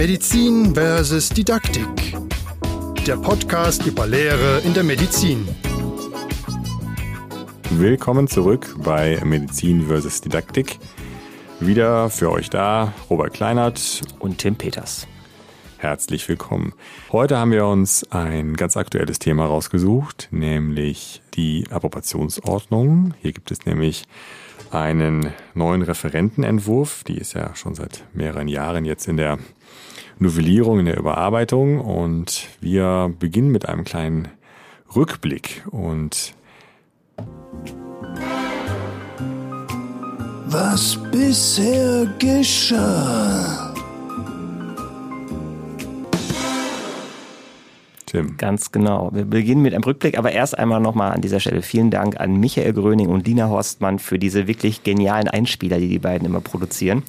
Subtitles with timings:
[0.00, 2.16] Medizin versus Didaktik.
[3.06, 5.46] Der Podcast über Lehre in der Medizin.
[7.68, 10.78] Willkommen zurück bei Medizin versus Didaktik.
[11.60, 15.06] Wieder für euch da Robert Kleinert und Tim Peters.
[15.76, 16.72] Herzlich willkommen.
[17.12, 23.12] Heute haben wir uns ein ganz aktuelles Thema rausgesucht, nämlich die Approbationsordnung.
[23.20, 24.04] Hier gibt es nämlich
[24.70, 27.04] einen neuen Referentenentwurf.
[27.04, 29.38] Die ist ja schon seit mehreren Jahren jetzt in der
[30.20, 31.80] Novellierung, in der Überarbeitung.
[31.80, 34.28] Und wir beginnen mit einem kleinen
[34.94, 36.34] Rückblick und
[40.46, 43.69] was bisher geschah.
[48.10, 48.36] Tim.
[48.38, 49.10] Ganz genau.
[49.12, 52.40] Wir beginnen mit einem Rückblick, aber erst einmal nochmal an dieser Stelle vielen Dank an
[52.40, 57.04] Michael Gröning und Lina Horstmann für diese wirklich genialen Einspieler, die die beiden immer produzieren.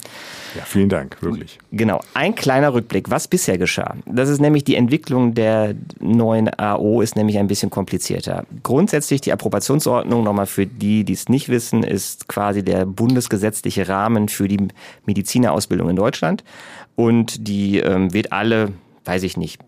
[0.56, 1.58] Ja, vielen Dank, wirklich.
[1.72, 2.00] Genau.
[2.14, 3.96] Ein kleiner Rückblick, was bisher geschah.
[4.06, 8.44] Das ist nämlich die Entwicklung der neuen AO ist nämlich ein bisschen komplizierter.
[8.62, 14.28] Grundsätzlich die Approbationsordnung, nochmal für die, die es nicht wissen, ist quasi der bundesgesetzliche Rahmen
[14.28, 14.68] für die
[15.06, 16.44] Medizinerausbildung in Deutschland.
[16.94, 18.72] Und die ähm, wird alle,
[19.04, 19.58] weiß ich nicht,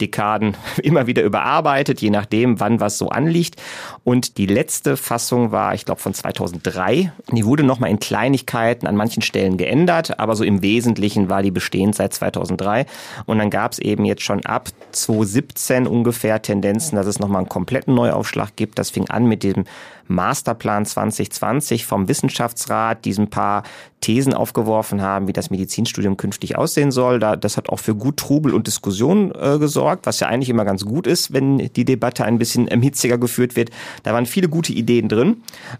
[0.00, 3.56] Dekaden immer wieder überarbeitet, je nachdem, wann was so anliegt.
[4.04, 7.12] Und die letzte Fassung war, ich glaube, von 2003.
[7.32, 11.50] Die wurde nochmal in Kleinigkeiten an manchen Stellen geändert, aber so im Wesentlichen war die
[11.50, 12.86] bestehend seit 2003.
[13.26, 17.48] Und dann gab es eben jetzt schon ab 2017 ungefähr Tendenzen, dass es nochmal einen
[17.48, 18.78] kompletten Neuaufschlag gibt.
[18.78, 19.64] Das fing an mit dem
[20.08, 23.64] Masterplan 2020 vom Wissenschaftsrat, diesen paar
[24.06, 27.18] Thesen aufgeworfen haben, wie das Medizinstudium künftig aussehen soll.
[27.18, 30.64] Da, das hat auch für gut Trubel und Diskussion äh, gesorgt, was ja eigentlich immer
[30.64, 33.70] ganz gut ist, wenn die Debatte ein bisschen hitziger geführt wird.
[34.04, 35.38] Da waren viele gute Ideen drin.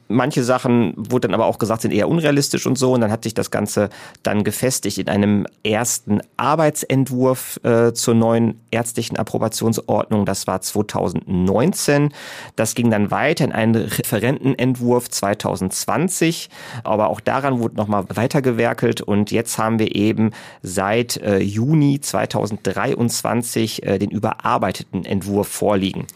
[0.09, 2.95] Manche Sachen wurden dann aber auch gesagt, sind eher unrealistisch und so.
[2.95, 3.91] Und dann hat sich das Ganze
[4.25, 10.27] dann gefestigt in einem ersten Arbeitsentwurf äh, zur neuen ärztlichen Approbationsordnung.
[10.27, 12.13] Das war 2019.
[12.57, 16.51] Das ging dann weiter in einen Referentenentwurf 2020.
[16.83, 20.31] Aber auch daran wurde nochmal weitergewerkelt und jetzt haben wir eben
[20.63, 26.07] seit äh, Juni 2023 äh, den überarbeiteten Entwurf vorliegen.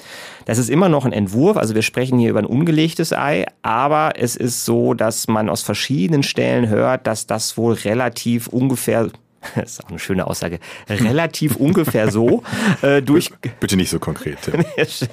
[0.45, 4.13] Das ist immer noch ein Entwurf, also wir sprechen hier über ein ungelegtes Ei, aber
[4.17, 9.11] es ist so, dass man aus verschiedenen Stellen hört, dass das wohl relativ ungefähr
[9.55, 10.59] das ist auch eine schöne Aussage,
[10.89, 12.43] relativ ungefähr so
[12.83, 13.31] äh, durch.
[13.59, 14.39] Bitte nicht so konkret.
[14.77, 15.09] ich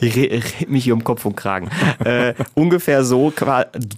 [0.00, 1.70] rede mich hier um Kopf und Kragen.
[2.04, 3.32] Äh, ungefähr so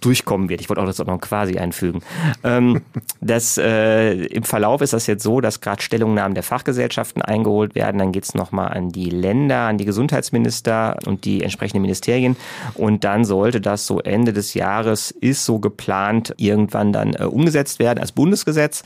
[0.00, 0.60] durchkommen wird.
[0.60, 2.00] Ich wollte auch das auch noch quasi einfügen.
[2.42, 2.82] Ähm,
[3.20, 7.98] das, äh, Im Verlauf ist das jetzt so, dass gerade Stellungnahmen der Fachgesellschaften eingeholt werden.
[7.98, 12.36] Dann geht's es nochmal an die Länder, an die Gesundheitsminister und die entsprechenden Ministerien.
[12.74, 17.78] Und dann sollte das so Ende des Jahres, ist so geplant, irgendwann dann äh, umgesetzt
[17.78, 18.84] werden als Bundesgesetz.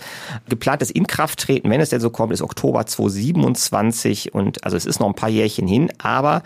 [0.49, 5.09] Geplantes Inkrafttreten, wenn es denn so kommt, ist Oktober 2027 und also es ist noch
[5.09, 6.43] ein paar Jährchen hin, aber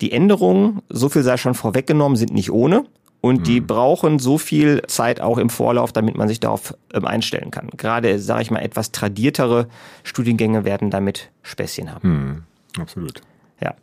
[0.00, 2.84] die Änderungen, so viel sei schon vorweggenommen, sind nicht ohne.
[3.22, 3.66] Und die mhm.
[3.66, 7.70] brauchen so viel Zeit auch im Vorlauf, damit man sich darauf ähm, einstellen kann.
[7.76, 9.66] Gerade, sage ich mal, etwas tradiertere
[10.04, 12.08] Studiengänge werden damit Späßchen haben.
[12.08, 12.80] Mhm.
[12.80, 13.22] Absolut.
[13.60, 13.74] Ja.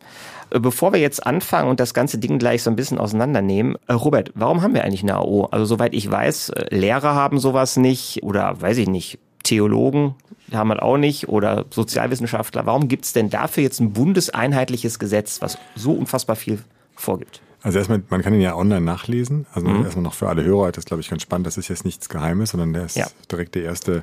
[0.50, 3.92] Äh, bevor wir jetzt anfangen und das ganze Ding gleich so ein bisschen auseinandernehmen, äh,
[3.92, 5.46] Robert, warum haben wir eigentlich eine AO?
[5.50, 10.14] Also soweit ich weiß, äh, Lehrer haben sowas nicht oder weiß ich nicht, Theologen
[10.52, 12.66] haben wir auch nicht oder Sozialwissenschaftler.
[12.66, 16.58] Warum gibt es denn dafür jetzt ein bundeseinheitliches Gesetz, was so unfassbar viel
[16.96, 17.40] vorgibt?
[17.62, 19.46] Also erstmal, man kann ihn ja online nachlesen.
[19.52, 19.84] Also mhm.
[19.84, 21.46] erstmal noch für alle Hörer, das glaube ich ganz spannend.
[21.46, 23.06] Das ist jetzt nichts Geheimes, sondern der ist ja.
[23.30, 24.02] direkt der erste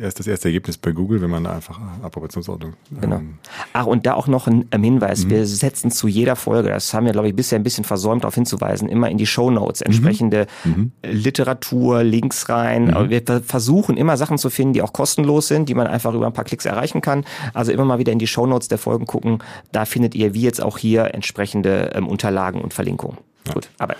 [0.00, 2.74] erst das erste Ergebnis bei Google, wenn man da einfach Approbationsordnung.
[3.00, 3.16] Genau.
[3.16, 3.38] Ähm,
[3.72, 5.24] Ach, und da auch noch ein Hinweis.
[5.24, 5.30] Mhm.
[5.30, 8.34] Wir setzen zu jeder Folge, das haben wir, glaube ich, bisher ein bisschen versäumt, darauf
[8.34, 9.86] hinzuweisen, immer in die Show Notes mhm.
[9.86, 10.92] entsprechende mhm.
[11.02, 12.86] Literatur, Links rein.
[12.86, 13.10] Mhm.
[13.10, 16.32] Wir versuchen immer Sachen zu finden, die auch kostenlos sind, die man einfach über ein
[16.32, 17.24] paar Klicks erreichen kann.
[17.54, 19.38] Also immer mal wieder in die Show Notes der Folgen gucken.
[19.72, 23.18] Da findet ihr, wie jetzt auch hier, entsprechende ähm, Unterlagen und Verlinkungen.
[23.46, 23.54] Ja.
[23.54, 23.96] Gut, aber.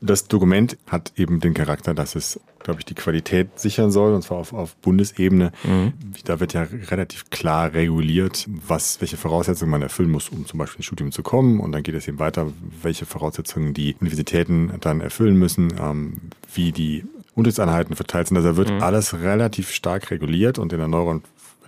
[0.00, 4.22] Das Dokument hat eben den Charakter, dass es, glaube ich, die Qualität sichern soll, und
[4.22, 5.52] zwar auf, auf Bundesebene.
[5.64, 5.92] Mhm.
[6.24, 10.78] Da wird ja relativ klar reguliert, was, welche Voraussetzungen man erfüllen muss, um zum Beispiel
[10.78, 11.60] ins Studium zu kommen.
[11.60, 12.52] Und dann geht es eben weiter,
[12.82, 16.14] welche Voraussetzungen die Universitäten dann erfüllen müssen, ähm,
[16.54, 17.04] wie die
[17.34, 18.36] Unterrichtseinheiten verteilt sind.
[18.36, 18.82] Also da wird mhm.
[18.82, 21.22] alles relativ stark reguliert und in der neuen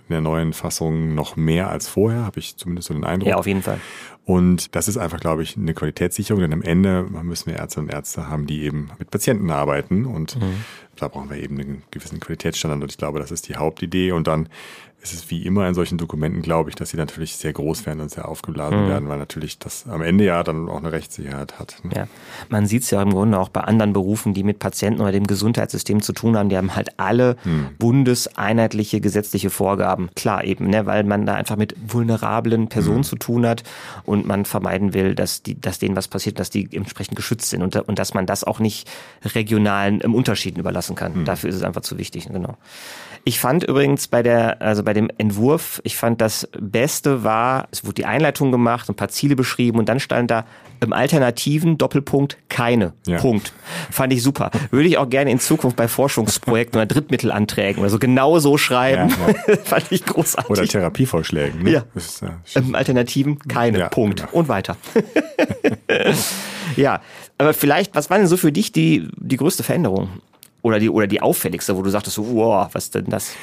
[0.09, 3.29] in der neuen Fassung noch mehr als vorher, habe ich zumindest so den Eindruck.
[3.29, 3.79] Ja, auf jeden Fall.
[4.25, 7.89] Und das ist einfach, glaube ich, eine Qualitätssicherung, denn am Ende müssen wir Ärzte und
[7.91, 10.63] Ärzte haben, die eben mit Patienten arbeiten und mhm.
[10.95, 14.27] da brauchen wir eben einen gewissen Qualitätsstandard und ich glaube, das ist die Hauptidee und
[14.27, 14.47] dann
[15.03, 17.99] es ist wie immer in solchen Dokumenten, glaube ich, dass sie natürlich sehr groß werden
[17.99, 18.89] und sehr aufgeblasen mhm.
[18.89, 21.75] werden, weil natürlich das am Ende ja dann auch eine Rechtssicherheit hat.
[21.83, 21.91] Ne?
[21.93, 22.07] Ja,
[22.47, 25.27] man sieht es ja im Grunde auch bei anderen Berufen, die mit Patienten oder dem
[25.27, 27.67] Gesundheitssystem zu tun haben, die haben halt alle mhm.
[27.79, 30.09] bundeseinheitliche gesetzliche Vorgaben.
[30.15, 33.03] Klar eben, ne, weil man da einfach mit vulnerablen Personen mhm.
[33.03, 33.63] zu tun hat
[34.05, 37.61] und man vermeiden will, dass, die, dass denen was passiert, dass die entsprechend geschützt sind
[37.61, 38.89] und, und dass man das auch nicht
[39.25, 41.19] regionalen Unterschieden überlassen kann.
[41.19, 41.25] Mhm.
[41.25, 42.57] Dafür ist es einfach zu wichtig, genau.
[43.25, 47.83] Ich fand übrigens bei der, also bei dem Entwurf, ich fand das Beste war, es
[47.83, 50.45] wurde die Einleitung gemacht, ein paar Ziele beschrieben und dann stand da
[50.83, 52.93] im Alternativen Doppelpunkt keine.
[53.07, 53.17] Ja.
[53.17, 53.53] Punkt.
[53.89, 54.51] Fand ich super.
[54.69, 59.09] Würde ich auch gerne in Zukunft bei Forschungsprojekten oder Drittmittelanträgen oder so genau so schreiben.
[59.09, 59.57] Ja, ja.
[59.63, 60.51] Fand ich großartig.
[60.51, 61.63] Oder Therapievorschlägen.
[61.63, 61.71] Ne?
[61.71, 61.83] Ja.
[61.95, 63.87] Ist, äh, Im Alternativen keine.
[63.89, 64.21] Punkt.
[64.21, 64.33] Genau.
[64.33, 64.77] Und weiter.
[66.75, 67.01] ja.
[67.37, 70.09] Aber vielleicht, was war denn so für dich die, die größte Veränderung?
[70.61, 73.35] Oder die, oder die auffälligste, wo du sagtest, so, wow, was denn das?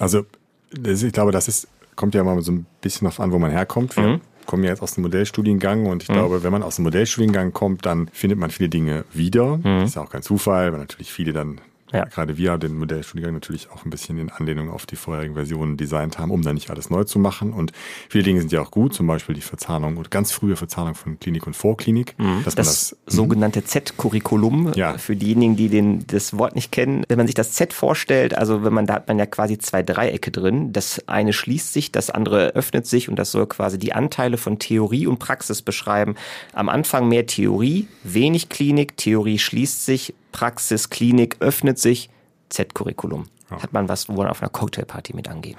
[0.00, 0.24] Also,
[0.72, 3.96] ich glaube, das ist, kommt ja mal so ein bisschen auf an, wo man herkommt.
[3.96, 4.20] Wir mhm.
[4.46, 6.14] kommen ja jetzt aus dem Modellstudiengang und ich mhm.
[6.14, 9.58] glaube, wenn man aus dem Modellstudiengang kommt, dann findet man viele Dinge wieder.
[9.58, 9.80] Mhm.
[9.80, 11.60] Das ist auch kein Zufall, weil natürlich viele dann
[11.92, 12.04] ja.
[12.04, 15.76] Gerade wir haben den Modellstudiengang natürlich auch ein bisschen in Anlehnung auf die vorherigen Versionen
[15.76, 17.52] designt haben, um da nicht alles neu zu machen.
[17.52, 17.72] Und
[18.08, 21.18] viele Dinge sind ja auch gut, zum Beispiel die Verzahnung oder ganz frühe Verzahnung von
[21.18, 22.14] Klinik und Vorklinik.
[22.18, 22.42] Mhm.
[22.44, 23.10] Das, das mhm.
[23.10, 24.98] sogenannte Z-Curriculum, ja.
[24.98, 27.04] für diejenigen, die den, das Wort nicht kennen.
[27.08, 29.82] Wenn man sich das Z vorstellt, also wenn man, da hat man ja quasi zwei
[29.82, 30.72] Dreiecke drin.
[30.72, 34.58] Das eine schließt sich, das andere öffnet sich und das soll quasi die Anteile von
[34.58, 36.16] Theorie und Praxis beschreiben.
[36.52, 42.10] Am Anfang mehr Theorie, wenig Klinik, Theorie schließt sich, Praxis, Klinik öffnet sich,
[42.48, 43.26] Z-Curriculum.
[43.50, 43.60] Ja.
[43.60, 45.56] Hat man was, wo man auf einer Cocktailparty mit angeht.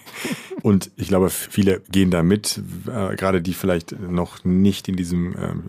[0.64, 5.36] Und ich glaube, viele gehen da mit, äh, gerade die vielleicht noch nicht in diesem
[5.36, 5.62] ähm,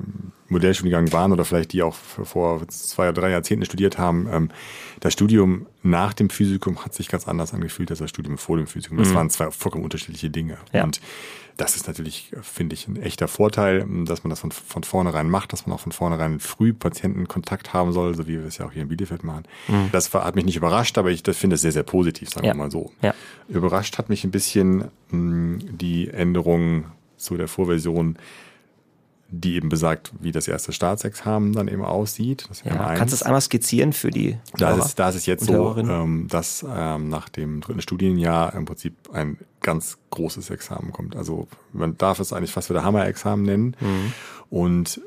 [0.48, 4.26] Modellstudiengang waren oder vielleicht die auch vor zwei oder drei Jahrzehnten studiert haben.
[4.32, 4.50] Ähm,
[5.02, 8.68] das Studium nach dem Physikum hat sich ganz anders angefühlt als das Studium vor dem
[8.68, 8.98] Physikum.
[8.98, 9.16] Das mhm.
[9.16, 10.60] waren zwei vollkommen unterschiedliche Dinge.
[10.72, 10.86] Ja.
[10.86, 11.02] Und
[11.58, 15.54] das ist natürlich, finde ich, ein echter Vorteil, dass man das von, von vornherein macht,
[15.54, 18.72] dass man auch von vornherein früh Patientenkontakt haben soll, so wie wir es ja auch
[18.74, 19.44] hier in Bielefeld machen.
[19.68, 19.90] Mhm.
[19.92, 22.54] Das hat mich nicht überrascht, aber ich finde es sehr, sehr positiv, sagen ja.
[22.54, 22.92] wir mal so.
[23.02, 23.14] Ja.
[23.48, 26.86] Überrascht hat mich ein bisschen die Änderung
[27.18, 28.18] zu der Vorversion
[29.30, 32.48] die eben besagt, wie das erste Staatsexamen dann eben aussieht.
[32.64, 35.76] ja, kannst du es einmal skizzieren für die Da ist, da ist es jetzt so,
[35.78, 41.16] ähm, dass ähm, nach dem dritten Studienjahr im Prinzip ein ganz großes Examen kommt.
[41.16, 43.76] Also man darf es eigentlich fast wieder Hammer-Examen nennen.
[43.80, 44.14] Mhm.
[44.50, 45.02] Und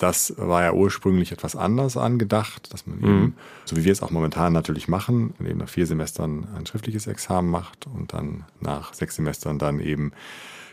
[0.00, 3.04] das war ja ursprünglich etwas anders angedacht, dass man mhm.
[3.04, 3.36] eben,
[3.66, 7.50] so wie wir es auch momentan natürlich machen, eben nach vier Semestern ein schriftliches Examen
[7.50, 10.12] macht und dann nach sechs Semestern dann eben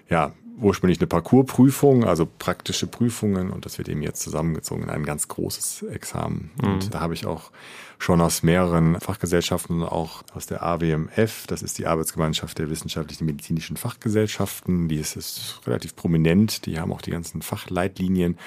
[0.10, 5.06] ja, ursprünglich eine Parcoursprüfung, also praktische Prüfungen und das wird eben jetzt zusammengezogen in ein
[5.06, 6.52] ganz großes Examen.
[6.62, 6.68] Mhm.
[6.68, 7.52] Und da habe ich auch
[8.00, 13.26] schon aus mehreren Fachgesellschaften und auch aus der AWMF, das ist die Arbeitsgemeinschaft der wissenschaftlichen
[13.26, 18.38] medizinischen Fachgesellschaften, die ist, ist relativ prominent, die haben auch die ganzen Fachleitlinien,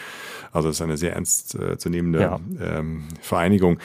[0.52, 2.40] also es ist eine sehr ernst äh, zu nehmende ja.
[2.60, 3.78] ähm, Vereinigung,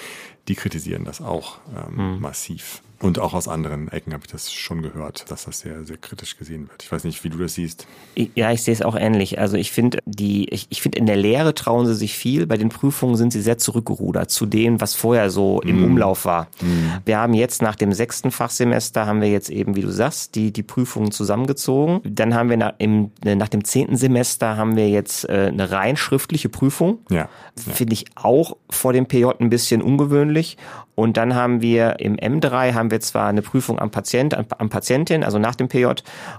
[0.47, 2.21] die kritisieren das auch ähm, mhm.
[2.21, 2.81] massiv.
[3.01, 6.37] Und auch aus anderen Ecken habe ich das schon gehört, dass das sehr, sehr kritisch
[6.37, 6.83] gesehen wird.
[6.83, 7.87] Ich weiß nicht, wie du das siehst.
[8.15, 9.39] Ja, ich sehe es auch ähnlich.
[9.39, 12.47] Also ich finde, die, ich, ich finde, in der Lehre trauen sie sich viel.
[12.47, 15.83] Bei den Prüfungen sind sie sehr zurückgerudert zu dem, was vorher so im mm.
[15.83, 16.47] Umlauf war.
[16.61, 17.01] Mm.
[17.05, 20.51] Wir haben jetzt nach dem sechsten Fachsemester haben wir jetzt eben, wie du sagst, die,
[20.51, 22.01] die Prüfungen zusammengezogen.
[22.03, 25.97] Dann haben wir nach, im, nach dem zehnten Semester haben wir jetzt äh, eine rein
[25.97, 26.99] schriftliche Prüfung.
[27.09, 27.17] Ja.
[27.17, 27.29] ja.
[27.73, 30.57] Finde ich auch vor dem PJ ein bisschen ungewöhnlich.
[30.95, 35.23] Und dann haben wir im M3 haben wir zwar eine Prüfung am Patient, am Patientin,
[35.23, 35.87] also nach dem PJ,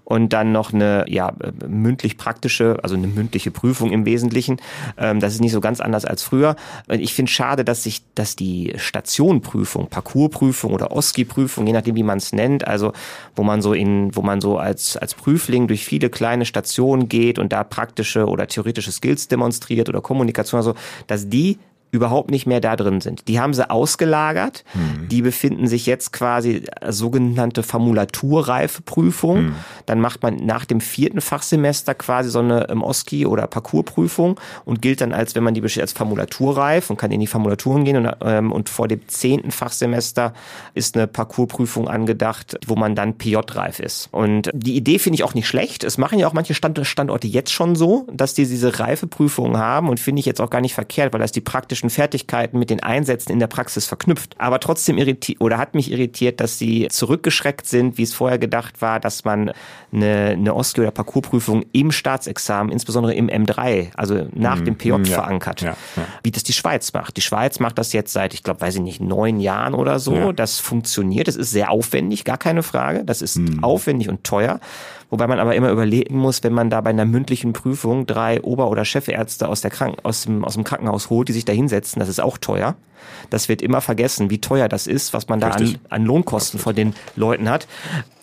[0.04, 1.32] und dann noch eine ja
[1.66, 4.60] mündlich praktische, also eine mündliche Prüfung im Wesentlichen.
[4.98, 6.56] Ähm, das ist nicht so ganz anders als früher.
[6.88, 12.18] Ich finde schade, dass sich, dass die Stationprüfung, Parcoursprüfung oder OSCI-Prüfung, je nachdem wie man
[12.18, 12.92] es nennt, also
[13.34, 17.38] wo man so in, wo man so als als Prüfling durch viele kleine Stationen geht
[17.38, 20.74] und da praktische oder theoretische Skills demonstriert oder Kommunikation, also
[21.06, 21.58] dass die
[21.90, 23.28] überhaupt nicht mehr da drin sind.
[23.28, 24.64] Die haben sie ausgelagert.
[24.74, 25.08] Mhm.
[25.08, 29.46] Die befinden sich jetzt quasi äh, sogenannte Formulaturreifeprüfung.
[29.46, 29.54] Mhm.
[29.86, 34.82] Dann macht man nach dem vierten Fachsemester quasi so eine im OSCI oder Parcoursprüfung und
[34.82, 38.14] gilt dann als, wenn man die als Formulaturreif und kann in die Formulaturen gehen und,
[38.22, 40.32] ähm, und vor dem zehnten Fachsemester
[40.74, 44.08] ist eine Parcoursprüfung angedacht, wo man dann PJ-reif ist.
[44.12, 45.84] Und die Idee finde ich auch nicht schlecht.
[45.84, 50.00] Es machen ja auch manche Standorte jetzt schon so, dass die diese Reifeprüfungen haben und
[50.00, 52.82] finde ich jetzt auch gar nicht verkehrt, weil das die praktische theoretischen Fertigkeiten mit den
[52.82, 54.34] Einsätzen in der Praxis verknüpft.
[54.38, 58.80] Aber trotzdem irritiert oder hat mich irritiert, dass sie zurückgeschreckt sind, wie es vorher gedacht
[58.80, 59.52] war, dass man
[59.92, 65.04] eine, eine Osteo- oder Parcoursprüfung im Staatsexamen, insbesondere im M3, also nach dem PJ ja,
[65.04, 66.02] verankert, ja, ja.
[66.22, 67.16] wie das die Schweiz macht.
[67.16, 70.32] Die Schweiz macht das jetzt seit, ich glaube, weiß ich nicht, neun Jahren oder so.
[70.32, 71.28] Das funktioniert.
[71.28, 73.04] Das ist sehr aufwendig, gar keine Frage.
[73.04, 74.60] Das ist aufwendig und teuer.
[75.10, 78.68] Wobei man aber immer überlegen muss, wenn man da bei einer mündlichen Prüfung drei Ober-
[78.70, 82.00] oder Chefärzte aus, der Kranken aus, dem, aus dem Krankenhaus holt, die sich da hinsetzen,
[82.00, 82.74] das ist auch teuer.
[83.30, 85.80] Das wird immer vergessen, wie teuer das ist, was man da an, Richtig.
[85.90, 87.68] an Lohnkosten von den Leuten hat.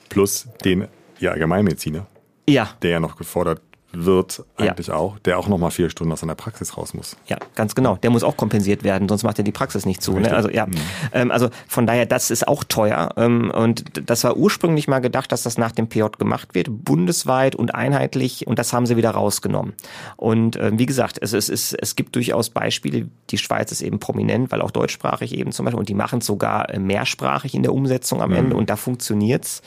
[0.10, 0.88] Plus den
[1.20, 2.06] ja, Allgemeinmediziner,
[2.50, 3.62] Ja, der ja noch gefordert
[3.94, 4.72] wird, Ja.
[4.72, 7.16] eigentlich auch, der auch nochmal vier Stunden aus seiner Praxis raus muss.
[7.28, 7.96] Ja, ganz genau.
[7.98, 10.18] Der muss auch kompensiert werden, sonst macht er die Praxis nicht zu.
[10.18, 10.34] Ne?
[10.34, 10.68] Also ja,
[11.14, 13.12] ähm, also von daher, das ist auch teuer.
[13.18, 17.56] Ähm, und das war ursprünglich mal gedacht, dass das nach dem PJ gemacht wird, bundesweit
[17.56, 18.48] und einheitlich.
[18.48, 19.74] Und das haben sie wieder rausgenommen.
[20.18, 23.08] Und ähm, wie gesagt, es, es, es, es gibt durchaus Beispiele.
[23.30, 25.80] Die Schweiz ist eben prominent, weil auch deutschsprachig eben zum Beispiel.
[25.80, 28.56] Und die machen es sogar äh, mehrsprachig in der Umsetzung am Ende.
[28.56, 29.62] Und da funktioniert's.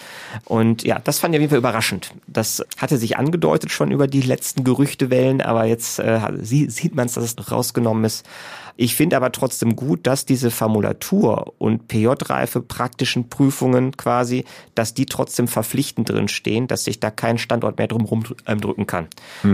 [0.44, 2.12] Und ja, das fand ich auf jeden Fall überraschend.
[2.26, 7.06] Das hatte sich angedeutet schon über die letzten Gerüchtewellen, aber jetzt äh, sie- sieht man
[7.06, 8.26] es, dass es rausgenommen ist.
[8.78, 14.44] Ich finde aber trotzdem gut, dass diese Formulatur und PJ-Reife praktischen Prüfungen quasi,
[14.74, 19.08] dass die trotzdem verpflichtend drin stehen, dass sich da kein Standort mehr drum rumdrücken kann.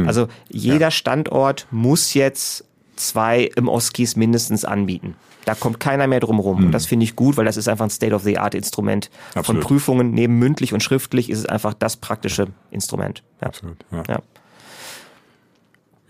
[0.06, 2.64] Also jeder Standort muss jetzt
[2.96, 5.14] zwei im Oskis mindestens anbieten.
[5.44, 6.58] Da kommt keiner mehr drum rum.
[6.66, 9.10] Und das finde ich gut, weil das ist einfach ein State-of-the-Art-Instrument.
[9.42, 9.60] Von.
[9.60, 13.22] Prüfungen neben mündlich und schriftlich ist es einfach das praktische Instrument.
[13.40, 13.48] Ja.
[13.48, 13.76] Absolut.
[13.90, 14.02] Ja.
[14.08, 14.18] Ja.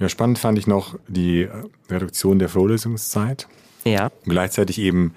[0.03, 1.51] Ja, spannend fand ich noch die äh,
[1.91, 3.47] Reduktion der Vorlesungszeit.
[3.85, 4.07] Ja.
[4.07, 5.15] Und gleichzeitig eben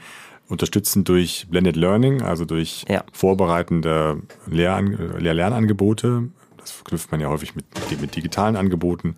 [0.48, 3.04] unterstützend durch Blended Learning, also durch Ja.
[3.12, 6.30] vorbereitende Lehran Lehr-Lernangebote.
[6.58, 7.65] Das verknüpft man ja häufig mit,
[8.00, 9.15] mit digitalen Angeboten.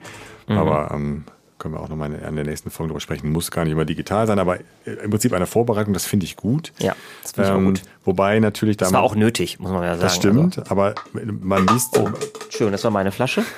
[0.47, 0.57] Mhm.
[0.57, 1.23] Aber ähm,
[1.59, 3.31] können wir auch nochmal in der nächsten Folge drüber sprechen.
[3.31, 6.35] Muss gar nicht immer digital sein, aber äh, im Prinzip eine Vorbereitung, das finde ich
[6.35, 6.71] gut.
[6.79, 7.81] Ja, das finde ich auch gut.
[8.05, 10.01] Wobei natürlich da Das war auch nötig, muss man ja sagen.
[10.01, 10.95] das stimmt, aber
[11.41, 12.11] man liest, Also,
[12.49, 13.43] Schön, das war meine Flasche.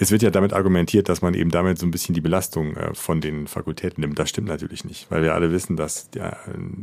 [0.00, 2.94] es wird ja damit argumentiert, dass man eben damit so ein bisschen die Belastung äh,
[2.94, 4.18] von den Fakultäten nimmt.
[4.18, 6.32] Das stimmt natürlich nicht, weil wir alle wissen, dass die äh,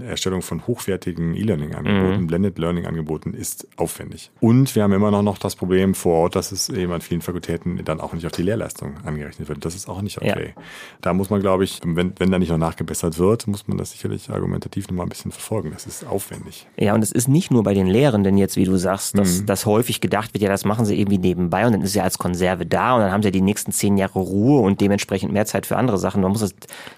[0.06, 4.30] Erstellung von hochwertigen E-Learning-Angeboten, Blended Learning-Angeboten ist aufwendig.
[4.40, 7.22] Und wir haben immer noch, noch das Problem vor Ort, dass es eben an vielen
[7.22, 9.66] Fakultäten dann auch nicht auf die Lehrleistung angerechnet wird.
[9.66, 10.54] Das ist auch nicht okay.
[11.02, 13.92] Da muss man, glaube ich, wenn, wenn da nicht noch nachgebessert wird, muss man das
[13.92, 15.72] sicherlich argumentativ nochmal ein bisschen verfolgen.
[15.74, 16.68] Das ist aufwendig.
[16.78, 19.46] Ja, und es ist nicht nur bei den Lehrenden jetzt, wie du sagst, dass, Mhm.
[19.48, 22.18] dass häufig gedacht wird, ja, das machen sie irgendwie nebenbei und dann ist ja als
[22.20, 25.46] Konserve da und dann haben sie ja die nächsten zehn Jahre Ruhe und dementsprechend mehr
[25.46, 26.22] Zeit für andere Sachen.
[26.22, 26.54] Man muss das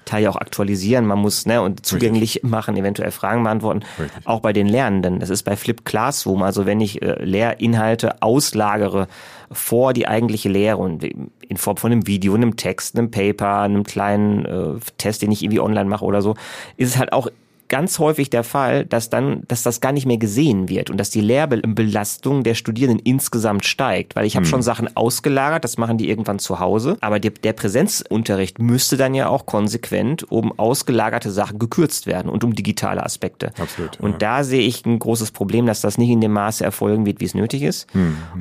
[0.05, 3.83] Teil ja auch aktualisieren, man muss ne, und zugänglich machen, eventuell Fragen beantworten.
[3.99, 4.27] Richtig.
[4.27, 5.19] Auch bei den Lernenden.
[5.19, 9.07] Das ist bei Flip Classroom, also wenn ich äh, Lehrinhalte auslagere
[9.51, 13.83] vor die eigentliche Lehre und in Form von einem Video, einem Text, einem Paper, einem
[13.83, 16.35] kleinen äh, Test, den ich irgendwie online mache oder so,
[16.77, 17.27] ist es halt auch
[17.69, 21.09] ganz häufig der Fall, dass dann, dass das gar nicht mehr gesehen wird und dass
[21.09, 26.09] die Lehrbelastung der Studierenden insgesamt steigt, weil ich habe schon Sachen ausgelagert, das machen die
[26.09, 31.59] irgendwann zu Hause, aber der, der Präsenzunterricht müsste dann ja auch konsequent um ausgelagerte Sachen
[31.59, 33.51] gekürzt werden und um digitale Aspekte.
[33.59, 34.17] Absolut, Und ja.
[34.17, 37.25] da sehe ich ein großes Problem, dass das nicht in dem Maße erfolgen wird, wie
[37.25, 37.87] es nötig ist.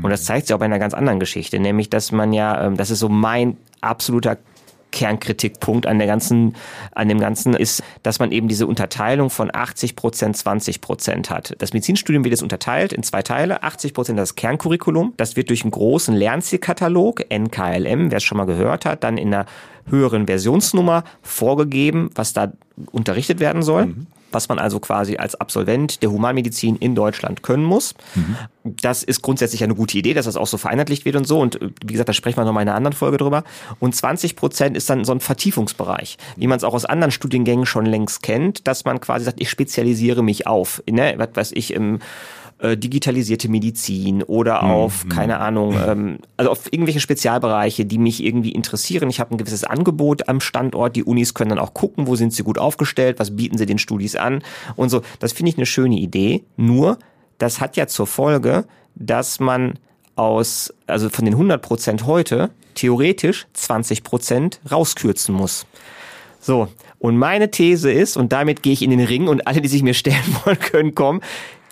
[0.03, 2.77] Und das zeigt sich auch bei einer ganz anderen Geschichte, nämlich dass man ja, ähm,
[2.77, 4.39] das ist so mein absoluter
[4.91, 6.55] Kernkritikpunkt an der ganzen,
[6.95, 11.55] an dem Ganzen ist, dass man eben diese Unterteilung von 80 Prozent, 20 Prozent hat.
[11.59, 13.63] Das Medizinstudium wird jetzt unterteilt in zwei Teile.
[13.63, 15.15] 80 Prozent das Kerncurriculum.
[15.17, 19.33] Das wird durch einen großen Lernzielkatalog, NKLM, wer es schon mal gehört hat, dann in
[19.33, 19.47] einer
[19.87, 22.53] höheren Versionsnummer vorgegeben, was da
[22.91, 23.95] unterrichtet werden soll.
[24.31, 27.95] Was man also quasi als Absolvent der Humanmedizin in Deutschland können muss.
[28.65, 31.41] Das ist grundsätzlich eine gute Idee, dass das auch so vereinheitlicht wird und so.
[31.41, 33.45] Und äh, wie gesagt, da sprechen wir nochmal in einer anderen Folge drüber.
[33.81, 37.67] Und 20 Prozent ist dann so ein Vertiefungsbereich, wie man es auch aus anderen Studiengängen
[37.67, 41.73] schon längst kennt, dass man quasi sagt, ich spezialisiere mich auf, ne, was weiß ich,
[41.73, 42.01] im
[42.61, 48.53] äh, digitalisierte Medizin oder auf, keine Ahnung, ähm, also auf irgendwelche Spezialbereiche, die mich irgendwie
[48.53, 49.09] interessieren.
[49.11, 50.97] Ich habe ein gewisses Angebot am Standort.
[50.97, 53.79] Die Unis können dann auch gucken, wo sind sie gut aufgestellt, was bieten sie den
[53.79, 54.43] Studis an
[54.77, 55.03] und so.
[55.21, 56.43] Das finde ich eine schöne Idee.
[56.57, 56.99] Nur,
[57.39, 59.79] das hat ja zur Folge, dass man
[60.17, 65.67] aus, also von den 100 Prozent heute, theoretisch 20 Prozent rauskürzen muss.
[66.41, 69.69] So, und meine These ist, und damit gehe ich in den Ring und alle, die
[69.69, 71.21] sich mir stellen wollen, können kommen,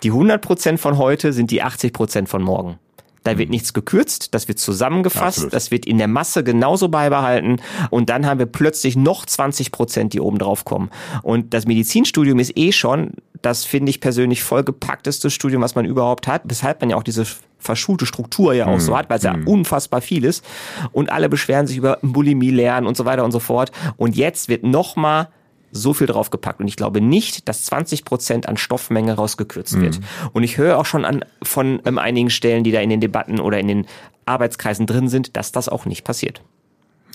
[0.03, 2.79] die 100% von heute sind die 80% von morgen.
[3.25, 5.53] Da wird nichts gekürzt, das wird zusammengefasst, Absolut.
[5.53, 7.61] das wird in der Masse genauso beibehalten
[7.91, 10.91] und dann haben wir plötzlich noch 20 Prozent, die oben drauf kommen.
[11.25, 13.15] Und das Medizinstudium ist eh schon
[13.47, 17.25] das finde ich persönlich vollgepackteste Studium, was man überhaupt hat, weshalb man ja auch diese
[17.59, 20.45] verschulte Struktur ja auch so hat, weil es ja unfassbar viel ist.
[20.93, 23.71] Und alle beschweren sich über Bulimie lernen und so weiter und so fort.
[23.97, 25.29] Und jetzt wird nochmal
[25.73, 26.61] so viel draufgepackt.
[26.61, 30.00] Und ich glaube nicht, dass 20 Prozent an Stoffmenge rausgekürzt wird.
[30.32, 33.40] Und ich höre auch schon an, von ähm, einigen Stellen, die da in den Debatten
[33.40, 33.87] oder in den
[34.25, 36.42] Arbeitskreisen drin sind, dass das auch nicht passiert.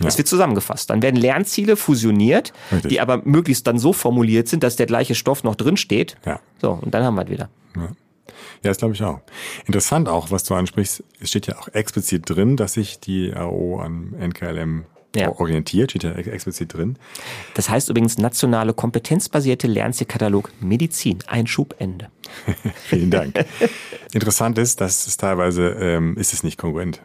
[0.04, 0.90] Es wird zusammengefasst.
[0.90, 2.90] Dann werden Lernziele fusioniert, Richtig.
[2.90, 6.16] die aber möglichst dann so formuliert sind, dass der gleiche Stoff noch drin steht.
[6.26, 6.40] Ja.
[6.60, 7.50] So, und dann haben wir es wieder.
[7.76, 7.90] Ja,
[8.70, 9.22] das glaube ich auch.
[9.66, 11.04] Interessant auch, was du ansprichst.
[11.20, 15.38] Es steht ja auch explizit drin, dass sich die AO an NKLM Ja.
[15.38, 16.98] orientiert, steht ja ex- explizit drin.
[17.54, 21.20] Das heißt übrigens nationale kompetenzbasierte Lernzielkatalog Medizin.
[21.28, 22.08] Einschub Ende.
[22.86, 23.46] Vielen Dank.
[24.14, 27.02] Interessant ist, dass es teilweise ähm, ist es nicht kongruent.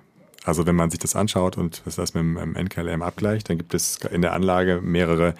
[0.46, 3.74] Also wenn man sich das anschaut und das das mit dem NKLM abgleicht, dann gibt
[3.74, 5.34] es in der Anlage mehrere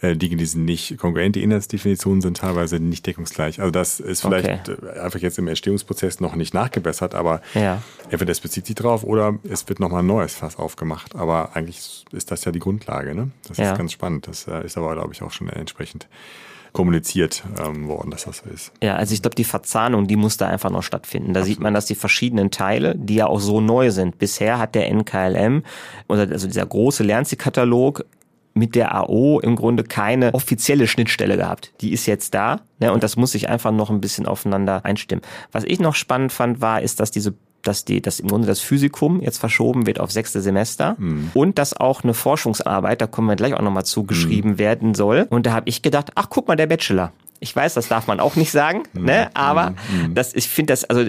[0.00, 1.36] äh, Dinge, die sind nicht kongruent.
[1.36, 3.60] Die Inhaltsdefinitionen sind teilweise nicht deckungsgleich.
[3.60, 7.82] Also das ist vielleicht äh, einfach jetzt im Entstehungsprozess noch nicht nachgebessert, aber Ja.
[8.10, 11.14] entweder es bezieht sich drauf oder es wird nochmal ein neues Fass aufgemacht.
[11.14, 13.14] Aber eigentlich ist das ja die Grundlage.
[13.14, 13.30] Ne?
[13.46, 13.70] Das Ja.
[13.72, 14.26] ist ganz spannend.
[14.26, 16.08] Das äh, ist aber, glaube ich, auch schon entsprechend
[16.72, 18.72] kommuniziert ähm, worden, dass das so ist.
[18.82, 21.34] Ja, also ich glaube, die Verzahnung, die muss da einfach noch stattfinden.
[21.34, 24.18] Da sieht man, dass die verschiedenen Teile, die ja auch so neu sind.
[24.18, 25.62] Bisher hat der NKLM,
[26.08, 28.04] also dieser große Lernzielkatalog,
[28.58, 31.72] mit der AO im Grunde keine offizielle Schnittstelle gehabt.
[31.80, 35.22] Die ist jetzt da, ne, und das muss sich einfach noch ein bisschen aufeinander einstimmen.
[35.52, 37.34] Was ich noch spannend fand, war, ist, dass diese
[37.68, 40.96] dass die, dass im Grunde das Physikum jetzt verschoben wird auf sechste Semester
[41.34, 45.26] und dass auch eine Forschungsarbeit, da kommen wir gleich auch nochmal zu, geschrieben werden soll.
[45.28, 47.12] Und da habe ich gedacht, ach guck mal, der Bachelor.
[47.40, 49.30] Ich weiß, das darf man auch nicht sagen, ne?
[49.34, 49.74] aber
[50.12, 51.04] das, ich finde das, also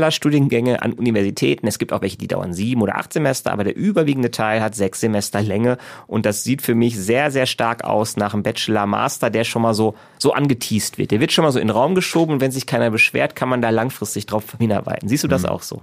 [0.00, 3.76] Bachelor-Studiengänge an Universitäten, es gibt auch welche, die dauern sieben oder acht Semester, aber der
[3.76, 8.16] überwiegende Teil hat sechs Semester Länge und das sieht für mich sehr, sehr stark aus
[8.16, 11.10] nach einem Bachelor-Master, der schon mal so, so angeteased wird.
[11.10, 13.48] Der wird schon mal so in den Raum geschoben und wenn sich keiner beschwert, kann
[13.48, 15.08] man da langfristig drauf hinarbeiten.
[15.08, 15.82] Siehst du das auch so?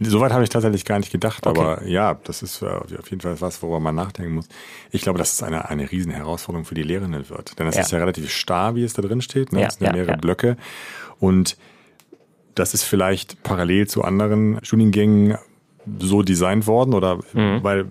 [0.00, 1.60] Soweit habe ich tatsächlich gar nicht gedacht, Okay.
[1.60, 4.46] aber ja, das ist äh, auf jeden Fall was, worüber man nachdenken muss.
[4.90, 7.58] Ich glaube, dass es eine, eine riesen Herausforderung für die Lehrenden wird.
[7.58, 7.82] Denn es Ja.
[7.82, 9.52] ist ja relativ starr, wie es da drin steht.
[9.52, 9.62] Ne?
[9.62, 10.16] Ja, es sind ja ja, mehrere ja.
[10.16, 10.56] Blöcke.
[11.18, 11.56] Und
[12.54, 15.38] das ist vielleicht parallel zu anderen Studiengängen
[15.98, 17.58] so designt worden oder Mhm.
[17.62, 17.86] weil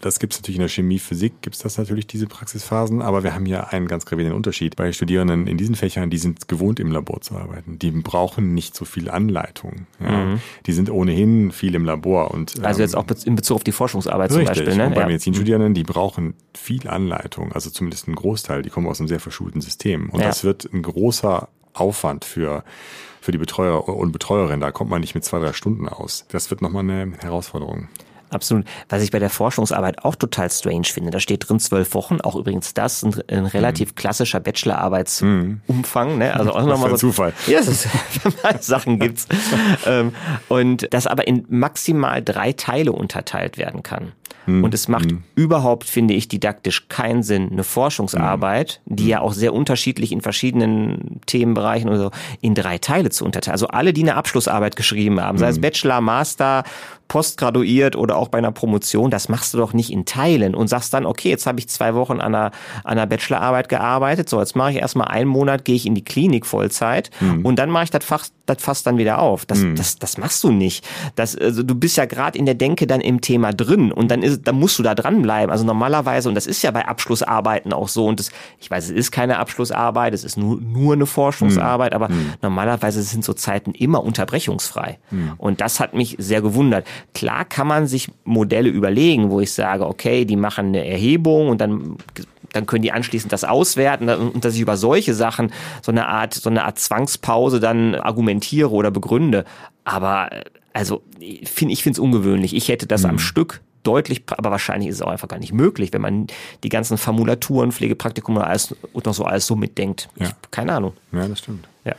[0.00, 3.22] das gibt es natürlich in der Chemie, Physik gibt es das natürlich, diese Praxisphasen, aber
[3.22, 4.74] wir haben hier einen ganz gravierenden Unterschied.
[4.74, 7.78] Bei Studierenden in diesen Fächern, die sind gewohnt im Labor zu arbeiten.
[7.78, 9.86] Die brauchen nicht so viel Anleitung.
[10.00, 10.38] Ja.
[10.66, 12.64] Die sind ohnehin viel im Labor und Mhm.
[12.64, 14.58] Also ähm, jetzt auch in Bezug auf die Forschungsarbeit zum Richtig.
[14.64, 14.76] Beispiel.
[14.76, 14.86] Ne?
[14.88, 15.06] Und bei Ja.
[15.06, 19.60] Medizinstudierenden, die brauchen viel Anleitung, also zumindest ein Großteil, die kommen aus einem sehr verschulten
[19.60, 20.10] System.
[20.10, 20.26] Und Ja.
[20.26, 22.64] das wird ein großer Aufwand für,
[23.20, 24.60] für die Betreuer und Betreuerin.
[24.60, 26.24] Da kommt man nicht mit zwei, drei Stunden aus.
[26.30, 27.88] Das wird nochmal eine Herausforderung.
[28.30, 28.64] Absolut.
[28.88, 32.34] Was ich bei der Forschungsarbeit auch total strange finde, da steht drin zwölf Wochen, auch
[32.34, 36.34] übrigens das, ein, ein relativ klassischer Bachelorarbeitsumfang, ne?
[36.34, 36.68] Also auch Mhm.
[36.68, 36.96] Nochmal so.
[36.96, 37.32] Zufall.
[37.46, 37.88] Ja, es ist,
[38.60, 39.26] Sachen gibt's.
[39.86, 40.14] ähm,
[40.48, 44.12] und das aber in maximal drei Teile unterteilt werden kann.
[44.46, 44.64] Mhm.
[44.64, 48.96] Und es macht überhaupt, finde ich, didaktisch keinen Sinn, eine Forschungsarbeit, Mhm.
[48.96, 53.52] die ja auch sehr unterschiedlich in verschiedenen Themenbereichen oder so, in drei Teile zu unterteilen.
[53.54, 55.62] Also alle, die eine Abschlussarbeit geschrieben haben, sei es Mhm.
[55.62, 56.64] Bachelor, Master,
[57.08, 60.94] postgraduiert oder auch bei einer Promotion, das machst du doch nicht in Teilen und sagst
[60.94, 62.46] dann, okay, jetzt habe ich zwei Wochen an einer,
[62.84, 66.02] an einer Bachelorarbeit gearbeitet, so jetzt mache ich erstmal einen Monat, gehe ich in die
[66.04, 67.10] Klinik Vollzeit
[67.42, 69.44] und dann mache ich das Fach, das Fass dann wieder auf.
[69.44, 70.86] Das, das, das machst du nicht.
[71.14, 74.21] Das, also du bist ja gerade in der Denke dann im Thema drin und dann
[74.22, 75.50] ist, dann musst du da dranbleiben.
[75.50, 78.30] Also normalerweise, und das ist ja bei Abschlussarbeiten auch so, und das,
[78.60, 82.08] ich weiß, es ist keine Abschlussarbeit, es ist nur, nur eine Forschungsarbeit, aber
[82.40, 84.98] normalerweise sind so Zeiten immer unterbrechungsfrei.
[85.38, 86.86] Und das hat mich sehr gewundert.
[87.14, 91.60] Klar kann man sich Modelle überlegen, wo ich sage, okay, die machen eine Erhebung und
[91.60, 91.96] dann
[92.52, 96.34] dann können die anschließend das auswerten und dass ich über solche Sachen so eine Art,
[96.34, 99.44] so eine Art Zwangspause dann argumentiere oder begründe.
[99.84, 102.54] Aber äh, also ich finde ich finde es ungewöhnlich.
[102.54, 105.92] Ich hätte das am Stück deutlich, aber wahrscheinlich ist es auch einfach gar nicht möglich,
[105.92, 106.26] wenn man
[106.62, 110.08] die ganzen Formulaturen, Pflegepraktikum und, alles, und noch so alles so mitdenkt.
[110.16, 110.28] Ja.
[110.28, 110.92] Ich, keine Ahnung.
[111.12, 111.68] Ja, das stimmt.
[111.84, 111.94] Ja.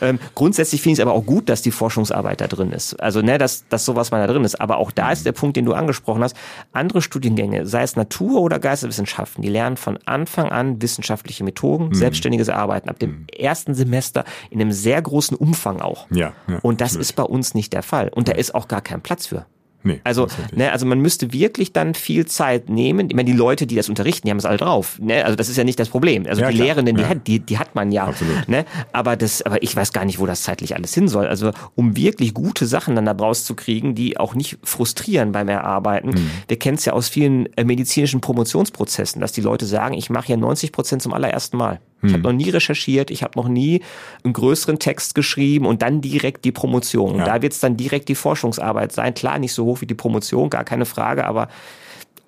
[0.00, 2.94] Ähm, grundsätzlich finde ich es aber auch gut, dass die Forschungsarbeit da drin ist.
[3.00, 4.60] Also, ne, dass, dass sowas mal da drin ist.
[4.60, 6.36] Aber auch da ist der Punkt, den du angesprochen hast.
[6.72, 12.48] Andere Studiengänge, sei es Natur- oder Geisteswissenschaften, die lernen von Anfang an wissenschaftliche Methoden, selbstständiges
[12.48, 16.06] Arbeiten, ab dem ersten Semester in einem sehr großen Umfang auch.
[16.10, 17.02] Ja, ja, Und das absolut.
[17.02, 18.08] ist bei uns nicht der Fall.
[18.08, 19.46] Und da ist auch gar kein Platz für.
[19.84, 23.08] Nee, Also, ne, also man müsste wirklich dann viel Zeit nehmen.
[23.10, 24.98] Ich meine, die Leute, die das unterrichten, die haben es alle drauf.
[24.98, 25.24] Ne?
[25.24, 26.26] Also das ist ja nicht das Problem.
[26.26, 26.66] Also Ja, die klar.
[26.68, 27.08] Lehrenden, die, Ja.
[27.10, 28.06] hat, die, die hat man ja.
[28.06, 28.48] Absolut.
[28.48, 28.64] Ne?
[28.92, 31.26] Aber das, aber ich weiß gar nicht, wo das zeitlich alles hin soll.
[31.26, 36.10] Also um wirklich gute Sachen dann da rauszukriegen, die auch nicht frustrieren beim Erarbeiten.
[36.10, 36.30] Mhm.
[36.48, 40.28] Wir kennen es ja aus vielen äh, medizinischen Promotionsprozessen, dass die Leute sagen, ich mache
[40.28, 41.80] hier 90 Prozent zum allerersten Mal.
[42.02, 43.80] Ich habe noch nie recherchiert, ich habe noch nie
[44.24, 47.12] einen größeren Text geschrieben und dann direkt die Promotion.
[47.12, 47.24] Und Ja.
[47.24, 49.14] da wird es dann direkt die Forschungsarbeit sein.
[49.14, 51.48] Klar, nicht so hoch wie die Promotion, gar keine Frage, aber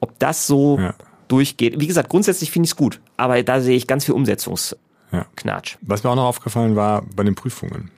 [0.00, 0.94] ob das so Ja.
[1.28, 1.78] durchgeht.
[1.78, 5.72] Wie gesagt, grundsätzlich finde ich es gut, aber da sehe ich ganz viel Umsetzungsknatsch.
[5.72, 5.78] Ja.
[5.82, 7.90] Was mir auch noch aufgefallen war bei den Prüfungen.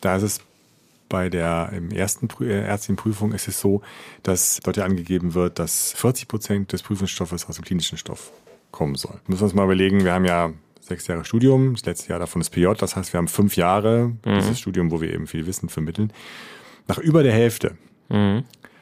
[0.00, 0.40] Da ist es
[1.08, 3.82] bei der im ersten äh, ärztlichen Prüfung ist es so,
[4.22, 8.30] dass dort ja angegeben wird, dass 40 Prozent des Prüfungsstoffes aus dem klinischen Stoff
[8.70, 9.20] kommen soll.
[9.26, 10.50] Müssen wir uns mal überlegen, wir haben ja
[10.86, 14.12] sechs Jahre Studium, das letzte Jahr davon ist PJ, das heißt, wir haben fünf Jahre
[14.24, 16.12] dieses Studium, wo wir eben viel Wissen vermitteln.
[16.86, 17.76] Nach über der Hälfte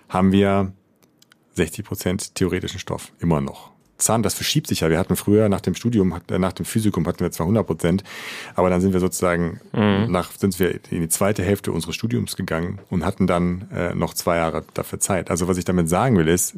[0.09, 0.73] haben wir
[1.55, 3.71] 60 Prozent theoretischen Stoff, immer noch.
[3.99, 4.91] Zahn, das verschiebt sich ja.
[4.91, 8.05] Wir hatten früher nach dem Studium, äh, nach dem Physikum hatten wir zwar 100 Prozent,
[8.55, 9.61] aber dann sind wir sozusagen
[10.09, 14.15] nach, sind wir in die zweite Hälfte unseres Studiums gegangen und hatten dann äh, noch
[14.15, 15.31] zwei Jahre dafür Zeit.
[15.31, 16.57] Also was ich damit sagen will ist,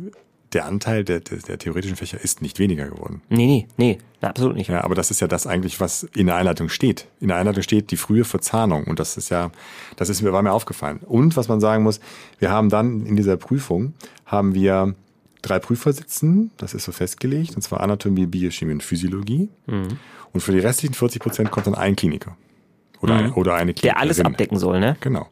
[0.55, 3.23] der Anteil der, der, der theoretischen Fächer ist nicht weniger geworden.
[3.29, 4.69] Nee, nee, nee, absolut nicht.
[4.69, 7.07] Ja, aber das ist ja das eigentlich, was in der Einleitung steht.
[7.21, 9.51] In der Einleitung steht die frühe Verzahnung und das ist ja,
[9.97, 11.01] das ist mir, war mir aufgefallen.
[11.07, 12.01] Und was man sagen muss,
[12.39, 14.95] wir haben dann in dieser Prüfung, haben wir
[15.43, 19.49] drei Prüfer sitzen, das ist so festgelegt, und zwar Anatomie, Biochemie und Physiologie.
[19.67, 19.99] Mhm.
[20.33, 22.37] Und für die restlichen 40 Prozent kommt dann ein Kliniker.
[23.01, 23.77] Oder, ein, oder eine Klinikerin.
[23.77, 23.83] Mhm.
[23.83, 24.97] Der alles abdecken soll, ne?
[25.01, 25.29] Genau.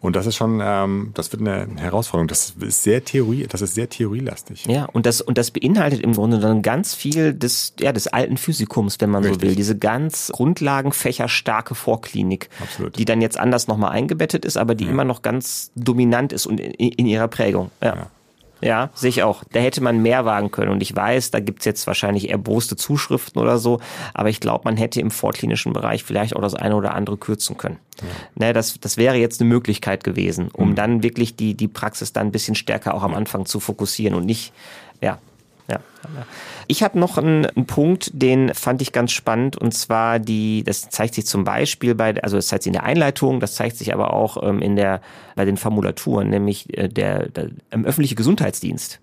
[0.00, 2.28] Und das ist schon, ähm, das wird eine Herausforderung.
[2.28, 4.66] Das ist sehr Theorie, das ist sehr theorielastig.
[4.66, 8.36] Ja, und das, und das beinhaltet im Grunde dann ganz viel des, ja, des alten
[8.36, 9.48] Physikums, wenn man so Richtig.
[9.48, 9.56] will.
[9.56, 12.98] Diese ganz grundlagenfächerstarke Vorklinik, Absolut.
[12.98, 16.60] die dann jetzt anders nochmal eingebettet ist, aber die immer noch ganz dominant ist und
[16.60, 17.70] in, in ihrer Prägung.
[17.82, 17.94] Ja.
[17.96, 18.10] Ja.
[18.60, 19.44] Ja, sehe ich auch.
[19.52, 20.70] Da hätte man mehr wagen können.
[20.70, 23.80] Und ich weiß, da gibt's jetzt wahrscheinlich erboste Zuschriften oder so,
[24.14, 27.56] aber ich glaube, man hätte im vorklinischen Bereich vielleicht auch das eine oder andere kürzen
[27.56, 27.78] können.
[28.34, 32.28] Ne, das, das wäre jetzt eine Möglichkeit gewesen, um dann wirklich die, die Praxis dann
[32.28, 34.52] ein bisschen stärker auch am Anfang zu fokussieren und nicht,
[35.00, 35.18] ja,
[35.70, 35.80] ja.
[36.66, 40.88] Ich habe noch einen, einen Punkt, den fand ich ganz spannend und zwar die, das
[40.88, 43.92] zeigt sich zum Beispiel bei, also das zeigt sich in der Einleitung, das zeigt sich
[43.92, 45.00] aber auch ähm, in der
[45.34, 49.00] bei den Formulaturen, nämlich äh, der, der ähm, öffentliche Gesundheitsdienst,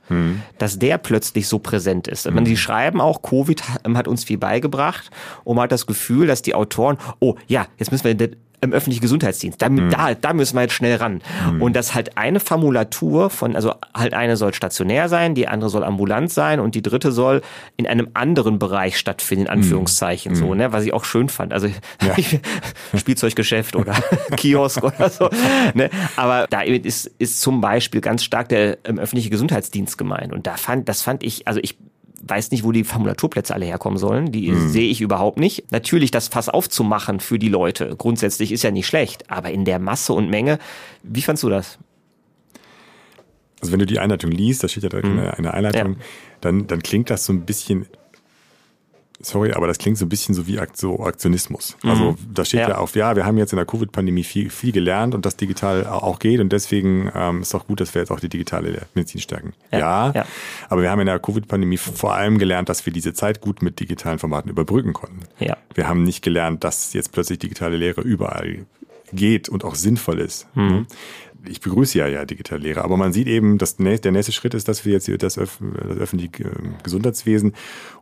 [0.58, 2.30] dass der plötzlich so präsent ist.
[2.30, 2.43] Mhm.
[2.43, 5.10] Die schreiben auch, Covid hat, hat uns viel beigebracht
[5.43, 8.30] und man hat das Gefühl, dass die Autoren, oh ja, jetzt müssen wir
[8.65, 9.62] im öffentlichen Gesundheitsdienst.
[9.62, 11.21] Da, da, da müssen wir jetzt schnell ran.
[11.60, 15.84] Und das halt eine Formulatur von, also halt eine soll stationär sein, die andere soll
[15.84, 17.41] ambulant sein und die dritte soll
[17.78, 21.54] in einem anderen Bereich stattfinden, in Anführungszeichen, so, ne, was ich auch schön fand.
[21.54, 21.69] Also
[22.95, 23.93] Spielzeuggeschäft oder
[24.38, 25.30] Kiosk oder so.
[25.73, 25.89] Ne?
[26.15, 30.34] Aber da ist, ist zum Beispiel ganz stark der ähm, öffentliche Gesundheitsdienst gemeint.
[30.34, 31.78] Und da fand, das fand ich, also ich
[32.27, 34.31] weiß nicht, wo die Formulaturplätze alle herkommen sollen.
[34.31, 35.71] Die sehe ich überhaupt nicht.
[35.71, 39.29] Natürlich, das Fass aufzumachen für die Leute, grundsätzlich ist ja nicht schlecht.
[39.29, 40.57] Aber in der Masse und Menge,
[41.03, 41.77] wie fandst du das?
[43.61, 45.99] Also wenn du die Einleitung liest, da steht ja direkt in der Einleitung, Ja.
[46.41, 47.85] dann, dann klingt das so ein bisschen,
[49.21, 51.78] sorry, aber das klingt so ein bisschen so wie so Aktionismus.
[51.84, 52.69] Also da steht Ja.
[52.69, 52.78] ja.
[52.78, 56.19] auf, ja, wir haben jetzt in der Covid-Pandemie viel, viel gelernt und das digital auch
[56.19, 59.54] geht und deswegen ähm, ist auch gut, dass wir jetzt auch die digitale Medizin stärken.
[59.71, 60.25] Ja, Ja, ja.
[60.69, 63.80] aber wir haben in der Covid-Pandemie vor allem gelernt, dass wir diese Zeit gut mit
[63.80, 65.19] digitalen Formaten überbrücken konnten.
[65.39, 65.58] Ja.
[65.73, 68.65] Wir haben nicht gelernt, dass jetzt plötzlich digitale Lehre überall
[69.13, 70.47] geht und auch sinnvoll ist.
[70.56, 70.88] Mhm.
[71.49, 74.67] Ich begrüße ja ja digitale Lehre, aber man sieht eben, dass der nächste Schritt ist,
[74.67, 77.53] dass wir jetzt das, Öff das öffentliche ähm, Gesundheitswesen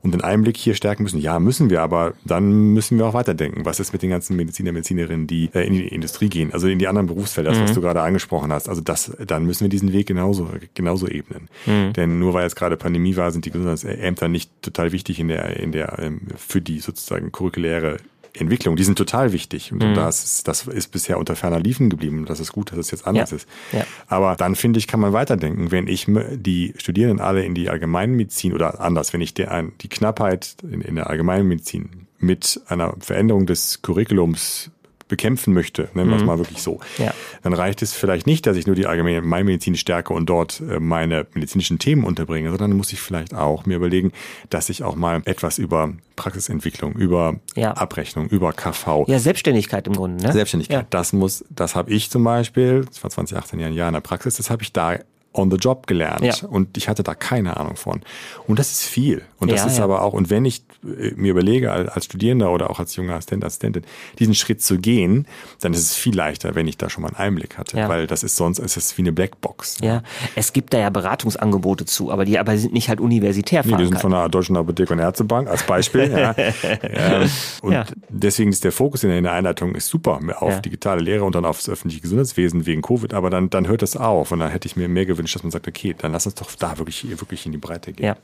[0.02, 1.20] und den Einblick hier stärken müssen.
[1.20, 3.66] Ja, müssen wir, aber dann müssen wir auch weiterdenken.
[3.66, 6.80] Was ist mit den ganzen Mediziner, Medizinerinnen, die äh, in die Industrie gehen, also in
[6.80, 8.70] die anderen Berufsfelder, das, was du gerade angesprochen hast.
[8.70, 11.50] Also das, dann müssen wir diesen Weg genauso, genauso ebnen.
[11.66, 15.58] Denn nur weil jetzt gerade Pandemie war, sind die Gesundheitsämter nicht total wichtig in der,
[15.58, 17.98] in der, ähm, für die sozusagen curriculäre
[18.36, 19.72] Entwicklung, die sind total wichtig.
[19.72, 22.20] Und das, ist, das ist bisher unter ferner Liefen geblieben.
[22.20, 23.38] Und das ist gut, dass es jetzt anders Ja.
[23.38, 23.48] ist.
[23.72, 23.86] Ja.
[24.08, 25.72] Aber dann finde ich, kann man weiterdenken.
[25.72, 30.56] Wenn ich die Studierenden alle in die Allgemeinmedizin oder anders, wenn ich der, die Knappheit
[30.64, 34.72] in, in der Allgemeinmedizin mit einer Veränderung des Curriculums
[35.14, 37.14] bekämpfen möchte, nennen wir es mal wirklich so, Ja.
[37.44, 41.28] dann reicht es vielleicht nicht, dass ich nur die Allgemeinmedizin stärke und dort äh, meine
[41.36, 44.12] medizinischen Themen unterbringe, sondern muss ich vielleicht auch mir überlegen,
[44.50, 47.74] dass ich auch mal etwas über Praxisentwicklung, über Ja.
[47.74, 50.34] Abrechnung, über KV, Ja, Selbstständigkeit im Grunde, ne?
[50.34, 50.82] Selbstständigkeit.
[50.82, 50.88] Ja.
[50.90, 54.36] Das muss, das habe ich zum Beispiel, das war 2018 Jahren Jahr in der Praxis,
[54.38, 54.98] das habe ich da
[55.36, 56.48] on the job gelernt Ja.
[56.48, 58.02] und ich hatte da keine Ahnung von.
[58.48, 59.24] Und das ist viel.
[59.44, 59.84] Und das Ja, ist ja.
[59.84, 63.44] aber auch, und wenn ich äh, mir überlege, als, Studierender oder auch als junger Assistent,
[63.46, 63.84] Assistentin,
[64.20, 65.28] diesen Schritt zu gehen,
[65.62, 67.88] dann ist es viel leichter, wenn ich da schon mal einen Einblick hatte, Ja.
[67.90, 69.78] weil das ist sonst, ist es wie eine Blackbox.
[69.82, 70.02] Ja,
[70.36, 73.86] es gibt da ja Beratungsangebote zu, aber die aber sind nicht halt universitär Nee, die
[73.86, 76.10] sind von der Deutschen Apotheke und Ärztebank als Beispiel.
[76.12, 76.36] ja.
[76.84, 77.30] Ähm,
[77.62, 81.24] und deswegen ist der Fokus in der- in der Einleitung ist super auf digitale Lehre
[81.24, 84.52] und dann aufs öffentliche Gesundheitswesen wegen Covid, aber dann, dann hört das auf und dann
[84.52, 87.08] hätte ich mir mehr gewünscht, dass man sagt, okay, dann lass uns doch da wirklich,
[87.20, 88.06] wirklich in die Breite gehen.
[88.06, 88.16] Ja,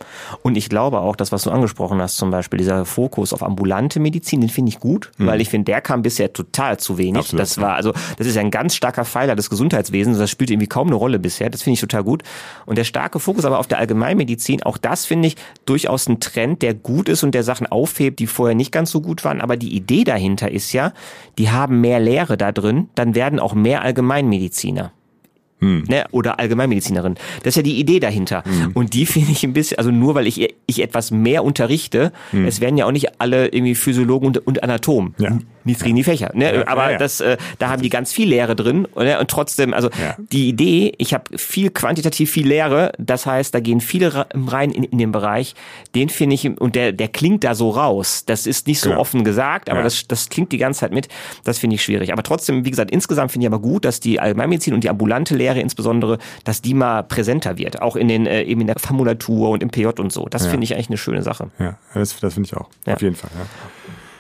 [0.42, 4.00] und ich glaube auch das, was du angesprochen hast, zum Beispiel dieser Fokus auf ambulante
[4.00, 5.28] Medizin, den finde ich gut, mhm.
[5.28, 7.20] weil ich finde, der kam bisher total zu wenig.
[7.20, 10.68] Absolut, das war, also, das ist ein ganz starker Pfeiler des Gesundheitswesens, das spielt irgendwie
[10.68, 12.24] kaum eine Rolle bisher, das finde ich total gut.
[12.66, 16.62] Und der starke Fokus aber auf der Allgemeinmedizin, auch das finde ich durchaus ein Trend,
[16.62, 19.58] der gut ist und der Sachen aufhebt, die vorher nicht ganz so gut waren, aber
[19.58, 20.94] die Idee dahinter ist ja,
[21.38, 24.92] die haben mehr Lehre da drin, dann werden auch mehr Allgemeinmediziner.
[25.60, 25.84] Hm.
[25.88, 27.16] Ne, oder Allgemeinmedizinerin.
[27.44, 28.44] Das ist ja die Idee dahinter.
[28.46, 28.72] Hm.
[28.74, 32.46] Und die finde ich ein bisschen, also nur weil ich, ich etwas mehr unterrichte, hm.
[32.46, 35.16] es werden ja auch nicht alle irgendwie Physiologen und, und Anatomen.
[35.18, 35.38] Ja
[35.70, 36.32] nichts gegen die Fächer.
[36.34, 36.56] Ne?
[36.56, 36.98] Ja, aber ja, ja.
[36.98, 39.20] das, äh, da haben die ganz viel Lehre drin ne?
[39.20, 39.90] und trotzdem, also
[40.32, 44.84] die Idee, ich habe viel quantitativ viel Lehre, das heißt, da gehen viele rein in,
[44.84, 45.56] in den Bereich,
[45.96, 48.24] den finde ich und der der klingt da so raus.
[48.26, 51.08] Das ist nicht so offen gesagt, aber das das klingt die ganze Zeit mit.
[51.44, 52.12] Das finde ich schwierig.
[52.12, 55.36] Aber trotzdem, wie gesagt, insgesamt finde ich aber gut, dass die Allgemeinmedizin und die ambulante
[55.36, 59.50] Lehre insbesondere, dass die mal präsenter wird, auch in den äh, eben in der Formulatur
[59.50, 60.26] und im PJ und so.
[60.26, 61.50] Das finde ich eigentlich eine schöne Sache.
[61.60, 62.70] Ja, das, das finde ich auch.
[62.86, 63.32] Auf jeden Fall.
[63.34, 63.46] Ja.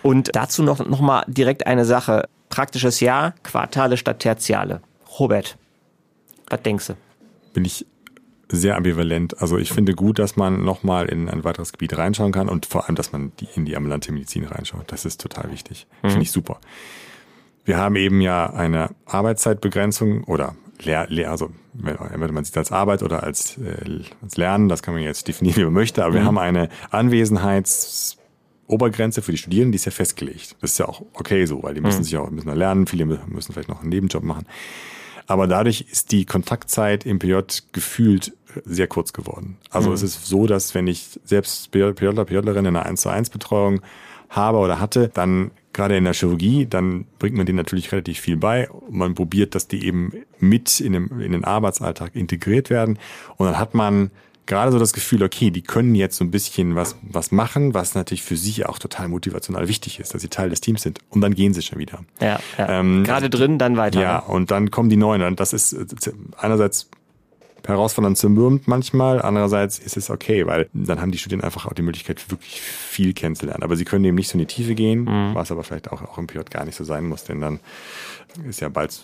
[0.01, 2.27] Und dazu noch, noch mal direkt eine Sache.
[2.49, 4.81] Praktisches Jahr, Quartale statt Tertiale.
[5.19, 5.57] Robert,
[6.49, 6.93] was denkst du?
[7.53, 7.85] Bin ich
[8.51, 9.39] sehr ambivalent.
[9.41, 12.85] Also ich finde gut, dass man nochmal in ein weiteres Gebiet reinschauen kann und vor
[12.85, 14.91] allem, dass man die, in die ambulante Medizin reinschaut.
[14.91, 15.85] Das ist total wichtig.
[16.01, 16.09] Mhm.
[16.09, 16.59] Finde ich super.
[17.65, 23.03] Wir haben eben ja eine Arbeitszeitbegrenzung oder Lehr, Lehr also wenn man sieht als Arbeit
[23.03, 26.15] oder als, äh, als Lernen, das kann man jetzt definieren, wie man möchte, aber mhm.
[26.15, 28.17] wir haben eine Anwesenheits
[28.67, 30.55] Obergrenze für die Studierenden, die ist ja festgelegt.
[30.61, 32.03] Das ist ja auch okay so, weil die müssen mhm.
[32.03, 34.45] sich auch müssen lernen, viele müssen vielleicht noch einen Nebenjob machen.
[35.25, 37.37] Aber dadurch ist die Kontaktzeit im PJ
[37.71, 38.33] gefühlt
[38.65, 39.57] sehr kurz geworden.
[39.69, 39.95] Also mhm.
[39.95, 43.81] es ist so, dass wenn ich selbst PJler, PJlerin in einer 1 zu 1 Betreuung
[44.29, 48.37] habe oder hatte, dann gerade in der Chirurgie, dann bringt man denen natürlich relativ viel
[48.37, 48.69] bei.
[48.89, 52.97] Man probiert, dass die eben mit in, dem, in den Arbeitsalltag integriert werden.
[53.37, 54.11] Und dann hat man
[54.49, 57.93] gerade so das Gefühl, okay, die können jetzt so ein bisschen was, was machen, was
[57.93, 60.99] natürlich für sie auch total motivational wichtig ist, dass sie Teil des Teams sind.
[61.09, 62.03] Und dann gehen sie schon wieder.
[62.19, 62.79] Ja, ja.
[62.79, 64.01] Ähm, gerade drin, dann weiter.
[64.01, 64.33] Ja, ne?
[64.33, 65.21] und dann kommen die Neuen.
[65.21, 65.75] Und das ist
[66.37, 66.89] einerseits
[67.65, 69.21] herausfordernd zermürbt manchmal.
[69.21, 73.13] Andererseits ist es okay, weil dann haben die Studenten einfach auch die Möglichkeit, wirklich viel
[73.13, 73.63] kennenzulernen.
[73.63, 75.35] Aber sie können eben nicht so in die Tiefe gehen, mhm.
[75.35, 77.59] was aber vielleicht auch, auch im PJ gar nicht so sein muss, denn dann
[78.47, 79.03] ist ja bald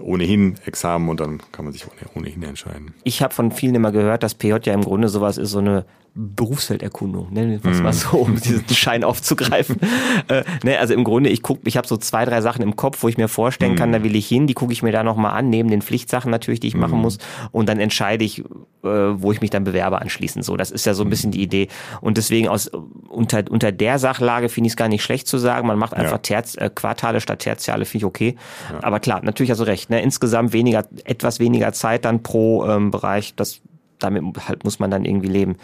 [0.00, 2.94] ohnehin Examen und dann kann man sich ohnehin entscheiden.
[3.04, 5.84] Ich habe von vielen immer gehört, dass PJ ja im Grunde sowas ist, so eine
[6.16, 9.80] Berufsfelderkundung, nennen wir es mal so, um diesen Schein aufzugreifen.
[10.28, 13.02] äh, ne, also im Grunde, ich gucke, ich habe so zwei, drei Sachen im Kopf,
[13.02, 15.32] wo ich mir vorstellen kann, da will ich hin, die gucke ich mir da nochmal
[15.32, 17.18] an, neben den Pflichtsachen natürlich, die ich machen muss.
[17.50, 18.44] Und dann entscheide ich, äh,
[18.84, 20.44] wo ich mich dann bewerbe anschließend.
[20.44, 21.66] So, das ist ja so ein bisschen die Idee.
[22.00, 22.70] Und deswegen aus
[23.08, 26.12] unter, unter der Sachlage finde ich es gar nicht schlecht zu sagen, man macht einfach
[26.12, 26.18] ja.
[26.18, 28.36] Terz, äh, Quartale statt Tertiale, finde ich okay.
[28.72, 28.82] Ja.
[28.82, 29.90] Aber klar, natürlich also recht.
[29.90, 30.02] Ne?
[30.02, 33.60] Insgesamt weniger, etwas weniger Zeit dann pro ähm, Bereich, das
[33.98, 35.56] damit halt muss man dann irgendwie leben.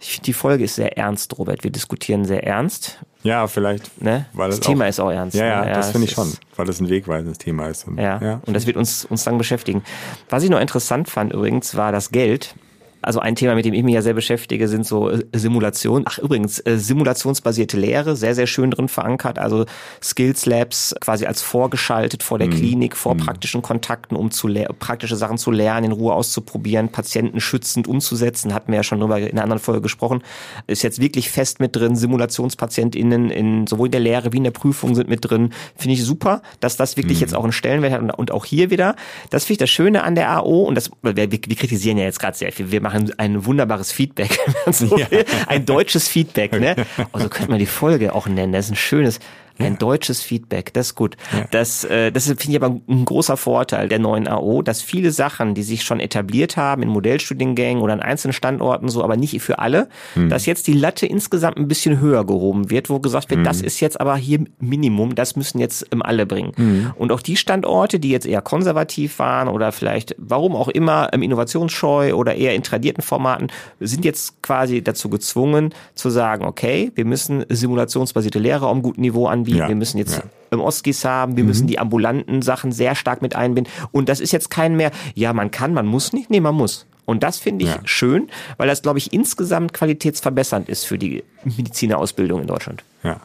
[0.00, 1.64] Ich finde, die Folge ist sehr ernst, Robert.
[1.64, 2.98] Wir diskutieren sehr ernst.
[3.22, 4.02] Ja, vielleicht.
[4.02, 4.26] Ne?
[4.34, 5.34] Weil das Thema auch, ist auch ernst.
[5.34, 7.86] Ja, ja, ja das finde ich schon, weil das ein wegweisendes Thema ist.
[7.86, 9.82] Und, ja, ja, und das wird uns, uns dann beschäftigen.
[10.28, 12.54] Was ich noch interessant fand übrigens, war das Geld.
[13.04, 16.04] Also ein Thema, mit dem ich mich ja sehr beschäftige, sind so äh, Simulationen.
[16.08, 19.38] Ach übrigens, äh, simulationsbasierte Lehre, sehr, sehr schön drin verankert.
[19.38, 19.66] Also
[20.02, 22.52] Skills Labs quasi als vorgeschaltet vor der mhm.
[22.52, 23.18] Klinik, vor mhm.
[23.18, 28.54] praktischen Kontakten, um zu praktische Sachen zu lernen, in Ruhe auszuprobieren, Patienten schützend umzusetzen.
[28.54, 30.22] Hatten wir ja schon drüber in einer anderen Folge gesprochen.
[30.66, 31.96] Ist jetzt wirklich fest mit drin.
[31.96, 35.50] SimulationspatientInnen in sowohl in der Lehre wie in der Prüfung sind mit drin.
[35.76, 37.22] Finde ich super, dass das wirklich mhm.
[37.22, 38.96] jetzt auch einen Stellenwert hat und, und auch hier wieder.
[39.30, 42.20] Das finde ich das Schöne an der AO und das, wir, wir kritisieren ja jetzt
[42.20, 42.70] gerade sehr viel.
[42.70, 44.38] Wir machen ein, ein wunderbares Feedback,
[44.70, 45.06] so ja.
[45.46, 46.76] ein deutsches Feedback, ne?
[47.12, 48.52] Also könnte man die Folge auch nennen.
[48.52, 49.20] Das ist ein schönes,
[49.58, 51.16] ein deutsches Feedback, das ist gut.
[51.32, 51.46] Ja.
[51.50, 55.54] Das, äh, das finde ich aber ein großer Vorteil der neuen AO, dass viele Sachen,
[55.54, 59.58] die sich schon etabliert haben in Modellstudiengängen oder an einzelnen Standorten so, aber nicht für
[59.58, 60.28] alle, hm.
[60.28, 63.44] dass jetzt die Latte insgesamt ein bisschen höher gehoben wird, wo gesagt wird, hm.
[63.44, 66.52] das ist jetzt aber hier Minimum, das müssen jetzt alle bringen.
[66.56, 66.92] Hm.
[66.96, 72.14] Und auch die Standorte, die jetzt eher konservativ waren oder vielleicht, warum auch immer, innovationsscheu
[72.14, 73.48] oder eher in tradierten Formaten,
[73.80, 79.00] sind jetzt quasi dazu gezwungen zu sagen, okay, wir müssen simulationsbasierte Lehre auf einem guten
[79.00, 79.58] Niveau an anbieten.
[79.58, 79.68] Ja.
[79.68, 80.22] Wir müssen jetzt ja.
[80.50, 81.36] im Ostgis haben.
[81.36, 81.48] Wir mhm.
[81.48, 83.72] müssen die ambulanten Sachen sehr stark mit einbinden.
[83.92, 86.30] Und das ist jetzt kein mehr, ja, man kann, man muss nicht.
[86.30, 86.86] Nee, man muss.
[87.06, 87.80] Und das finde ich ja.
[87.84, 92.82] schön, weil das, glaube ich, insgesamt qualitätsverbessernd ist für die Medizinerausbildung in Deutschland.
[93.02, 93.20] Ja.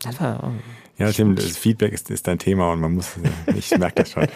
[0.00, 0.50] Das war, oh.
[0.98, 3.12] Ja, Tim, das Feedback ist, ist dein Thema und man muss,
[3.56, 4.26] ich merke das schon.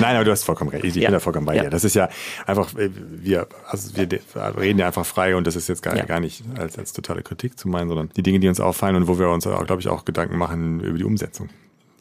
[0.00, 0.84] Nein, aber du hast vollkommen recht.
[0.84, 1.08] Ich ja.
[1.08, 1.70] bin da vollkommen bei dir.
[1.70, 2.10] Das ist ja
[2.46, 4.06] einfach, äh, wir, also wir
[4.58, 6.04] reden ja einfach frei und das ist jetzt gar, ja.
[6.04, 9.08] gar nicht als, als totale Kritik zu meinen, sondern die Dinge, die uns auffallen und
[9.08, 11.48] wo wir uns auch, glaube ich, auch Gedanken machen über die Umsetzung.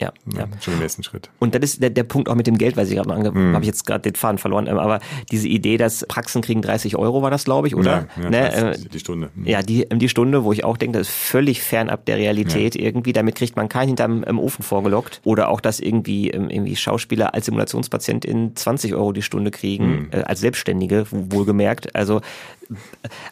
[0.04, 0.48] Ja, ja.
[0.60, 1.30] Schon im nächsten Schritt.
[1.40, 3.32] Und das ist der, der Punkt auch mit dem Geld, weil ich gerade noch ange
[3.32, 3.54] mm.
[3.54, 5.00] habe ich jetzt gerade den Faden verloren, ähm, aber
[5.32, 8.08] diese Idee, dass Praxen kriegen 30 Euro war das, glaube ich, oder?
[8.22, 8.78] Ja, ja ne?
[8.78, 9.30] die Stunde.
[9.34, 9.46] Mhm.
[9.46, 12.82] Ja, die, die Stunde, wo ich auch denke, das ist völlig fernab der Realität ja.
[12.82, 13.14] irgendwie.
[13.14, 15.22] Damit kriegt man keinen hinterm im Ofen vorgelockt.
[15.24, 20.10] Oder auch, dass irgendwie, ähm, irgendwie Schauspieler als Simulationspatient in 20 Euro die Stunde kriegen,
[20.12, 20.24] mm.
[20.26, 21.96] als Selbstständige, wohlgemerkt.
[21.96, 22.22] Also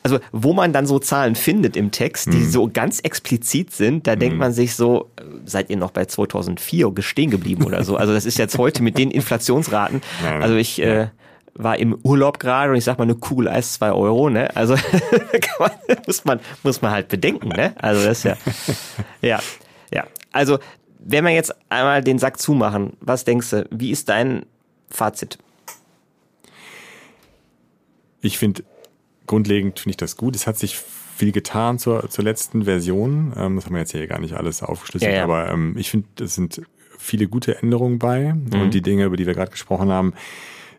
[0.04, 2.49] also wo man dann so Zahlen findet im Text, die mm.
[2.49, 4.19] so ganz explizit sind, da mm.
[4.19, 5.10] denkt man sich so,
[5.45, 7.95] seid ihr noch bei 2004 stehen geblieben oder so?
[7.95, 10.01] Also das ist jetzt heute mit den Inflationsraten.
[10.41, 11.08] Also ich äh,
[11.54, 14.56] war im Urlaub gerade und ich sag mal, eine Kugel Eis zwei Euro, ne?
[14.56, 14.75] Also
[15.60, 15.71] man,
[16.06, 17.73] muss man muss man halt bedenken, ne?
[17.77, 18.38] Also das ist ja
[19.21, 19.39] ja
[19.93, 20.06] ja.
[20.32, 20.60] Also
[20.99, 23.67] wenn wir jetzt einmal den Sack zumachen, was denkst du?
[23.71, 24.45] Wie ist dein
[24.89, 25.38] Fazit?
[28.21, 28.63] Ich finde
[29.28, 30.36] grundlegend finde ich das gut.
[30.36, 30.78] Es hat sich
[31.16, 33.34] viel getan zur, zur letzten Version.
[33.36, 35.24] Ähm, das haben wir jetzt hier gar nicht alles aufgeschlüsselt, ja, ja.
[35.24, 36.62] aber ähm, ich finde, es sind
[36.98, 38.62] viele gute Änderungen bei mhm.
[38.62, 40.14] und die Dinge, über die wir gerade gesprochen haben,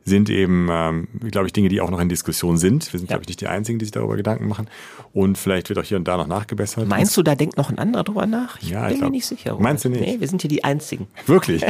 [0.04, 2.92] sind eben, ähm, glaube ich, Dinge, die auch noch in Diskussion sind.
[2.92, 3.14] Wir sind, ja.
[3.14, 4.68] glaube ich, nicht die Einzigen, die sich darüber Gedanken machen.
[5.12, 6.88] Und vielleicht wird auch hier und da noch nachgebessert.
[6.88, 8.60] Meinst du, da denkt noch ein anderer drüber nach?
[8.60, 9.52] Ich ja, bin ich glaub, mir nicht sicher.
[9.52, 9.62] Robert.
[9.62, 10.00] Meinst du nicht?
[10.00, 11.06] Nee, wir sind hier die Einzigen.
[11.26, 11.62] Wirklich?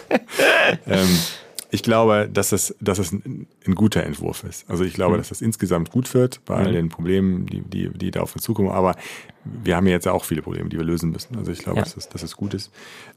[0.86, 1.18] ähm,
[1.70, 4.68] ich glaube, dass es, dass es ein, ein guter Entwurf ist.
[4.68, 5.18] Also ich glaube, mhm.
[5.18, 6.72] dass das insgesamt gut wird bei all mhm.
[6.72, 8.70] den Problemen, die, die, die da auf uns zukommen.
[8.70, 8.96] Aber
[9.44, 11.36] wir haben ja jetzt auch viele Probleme, die wir lösen müssen.
[11.36, 11.84] Also ich glaube, ja.
[11.84, 12.70] dass, es, dass es gut ist.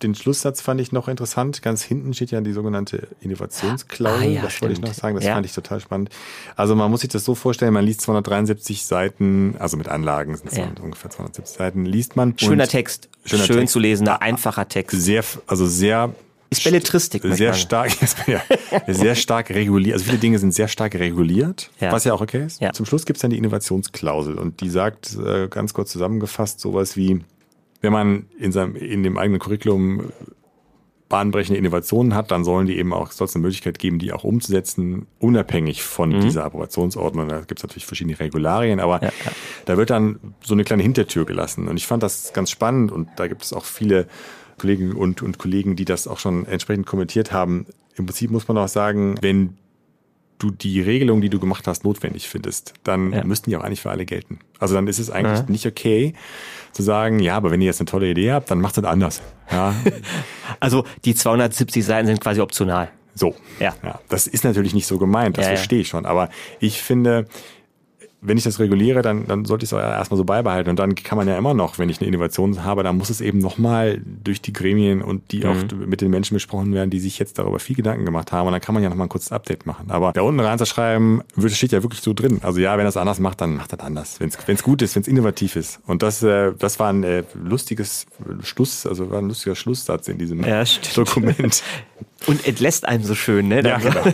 [0.04, 1.62] Den Schlusssatz fand ich noch interessant.
[1.62, 4.22] Ganz hinten steht ja die sogenannte Innovationsklausel.
[4.22, 5.16] Ah, ja, das wollte ich noch sagen.
[5.16, 5.34] Das ja.
[5.34, 6.10] fand ich total spannend.
[6.56, 10.52] Also man muss sich das so vorstellen, man liest 273 Seiten, also mit Anlagen sind
[10.52, 10.68] es ja.
[10.82, 12.38] ungefähr 270 Seiten, liest man.
[12.38, 13.10] Schöner Text.
[13.26, 13.74] Schöner Schön Text.
[13.74, 15.02] zu lesender, einfacher Text.
[15.02, 16.14] Sehr, also sehr
[16.58, 17.24] ist Belletristik.
[17.24, 17.92] Sehr stark,
[18.28, 18.42] ja,
[18.88, 19.94] sehr stark reguliert.
[19.94, 21.92] Also viele Dinge sind sehr stark reguliert, ja.
[21.92, 22.62] was ja auch okay ist.
[22.62, 22.72] Ja.
[22.74, 26.96] Zum Schluss gibt es dann die Innovationsklausel und die sagt äh, ganz kurz zusammengefasst sowas
[26.98, 27.22] wie,
[27.82, 30.12] wenn man in seinem in dem eigenen Curriculum
[31.14, 35.84] bahnbrechende Innovationen hat, dann sollen die eben auch eine Möglichkeit geben, die auch umzusetzen, unabhängig
[35.84, 36.22] von mhm.
[36.22, 37.30] dieser Approbationsordnung.
[37.30, 39.32] Da gibt es natürlich verschiedene Regularien, aber ja, ja.
[39.66, 41.68] da wird dann so eine kleine Hintertür gelassen.
[41.68, 44.08] Und ich fand das ganz spannend und da gibt es auch viele
[44.58, 47.66] Kolleginnen und, und Kollegen, die das auch schon entsprechend kommentiert haben.
[47.96, 49.58] Im Prinzip muss man auch sagen, wenn
[50.40, 53.24] du die Regelung, die du gemacht hast, notwendig findest, dann ja.
[53.24, 54.40] müssten die auch eigentlich für alle gelten.
[54.60, 55.46] Also dann ist es eigentlich ja.
[55.48, 56.14] nicht okay
[56.72, 59.22] zu sagen, ja, aber wenn ihr jetzt eine tolle Idee habt, dann macht es anders.
[59.52, 59.74] Ja.
[60.60, 62.90] also die 270 Seiten sind quasi optional.
[63.16, 63.36] So.
[63.60, 63.76] Ja.
[63.84, 64.00] ja.
[64.10, 66.06] Das ist natürlich nicht so gemeint, das verstehe ich schon.
[66.06, 67.28] Aber ich finde,
[68.26, 70.70] wenn ich das reguliere, dann, dann sollte ich es auch erstmal so beibehalten.
[70.70, 73.22] Und dann kann man ja immer noch, wenn ich eine Innovation habe, dann muss es
[73.22, 75.46] eben nochmal durch die Gremien und die mhm.
[75.46, 78.48] auch mit den Menschen besprochen werden, die sich jetzt darüber viel Gedanken gemacht haben.
[78.48, 79.92] Und dann kann man ja nochmal ein kurzes Update machen.
[79.92, 82.40] Aber da unten reinzuschreiben, steht ja wirklich so drin.
[82.44, 84.20] Also ja, wenn er es anders macht, dann macht er anders.
[84.20, 85.80] Wenn es gut ist, wenn es innovativ ist.
[85.86, 88.06] Und das, äh, das war ein äh, lustiges
[88.42, 90.64] Schluss, also war ein lustiger Schlusssatz in diesem ja,
[90.96, 91.64] Dokument.
[92.26, 93.62] Und entlässt einem so schön, ne?
[93.62, 94.02] Ja, genau.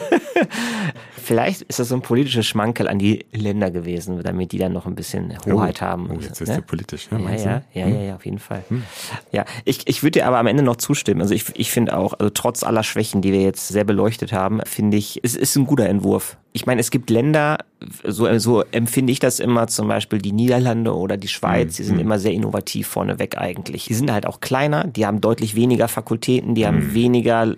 [1.30, 4.88] Vielleicht ist das so ein politischer Schmankel an die Länder gewesen, damit die dann noch
[4.88, 6.10] ein bisschen Hoheit oh, haben.
[6.10, 6.63] Oh, jetzt ist ne?
[6.63, 7.94] politisch, ja, ja, ja, ja, hm?
[7.94, 8.63] ja, ja, auf jeden Fall.
[8.68, 8.82] Hm.
[9.32, 11.22] Ja, ich, ich würde dir aber am Ende noch zustimmen.
[11.22, 14.60] Also ich, ich finde auch, also trotz aller Schwächen, die wir jetzt sehr beleuchtet haben,
[14.65, 17.60] finde ich, es ist ein guter Entwurf ich meine, es gibt Länder,
[18.04, 21.96] so, so empfinde ich das immer, zum Beispiel die Niederlande oder die Schweiz, die sind
[21.96, 22.02] mhm.
[22.02, 23.86] immer sehr innovativ vorneweg eigentlich.
[23.86, 26.94] Die sind halt auch kleiner, die haben deutlich weniger Fakultäten, die haben mhm.
[26.96, 27.56] weniger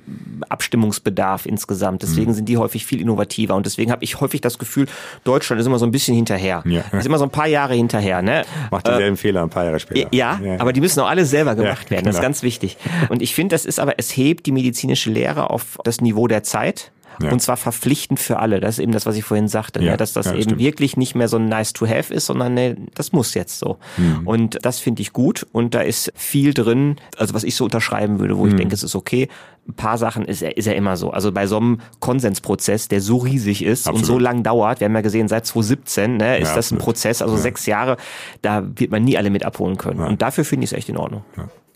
[0.50, 2.04] Abstimmungsbedarf insgesamt.
[2.04, 2.36] Deswegen mhm.
[2.36, 4.88] sind die häufig viel innovativer und deswegen habe ich häufig das Gefühl,
[5.24, 6.64] Deutschland ist immer so ein bisschen hinterher.
[6.66, 6.82] Ja.
[6.98, 8.22] Ist immer so ein paar Jahre hinterher.
[8.22, 8.44] Ne?
[8.72, 10.10] Macht dieselben äh, Fehler ein paar Jahre später.
[10.12, 12.06] Ja, ja, aber die müssen auch alle selber gemacht ja, werden.
[12.06, 12.28] Das ist genau.
[12.28, 12.78] ganz wichtig.
[13.10, 16.44] Und ich finde, das ist aber, es hebt die medizinische Lehre auf das Niveau der
[16.44, 16.92] Zeit.
[17.22, 17.32] Ja.
[17.32, 18.60] Und zwar verpflichtend für alle.
[18.60, 19.86] Das ist eben das, was ich vorhin sagte, ne?
[19.86, 19.98] ja, ne?
[19.98, 20.60] dass das ja, eben stimmt.
[20.60, 23.78] wirklich nicht mehr so ein nice to have ist, sondern ne, das muss jetzt so.
[23.98, 24.28] Mhm.
[24.28, 25.46] Und das finde ich gut.
[25.52, 28.50] Und da ist viel drin, also was ich so unterschreiben würde, wo mhm.
[28.50, 29.28] ich denke, es ist okay.
[29.68, 31.12] Ein paar Sachen ist, ist ja immer so.
[31.12, 34.00] Also bei so einem Konsensprozess, der so riesig ist absolut.
[34.00, 37.22] und so lang dauert, wir haben ja gesehen, seit 2017 ne, ist das ein Prozess,
[37.22, 37.98] also sechs Jahre,
[38.42, 40.00] da wird man nie alle mit abholen können.
[40.00, 41.24] Und dafür finde ich es echt in Ordnung.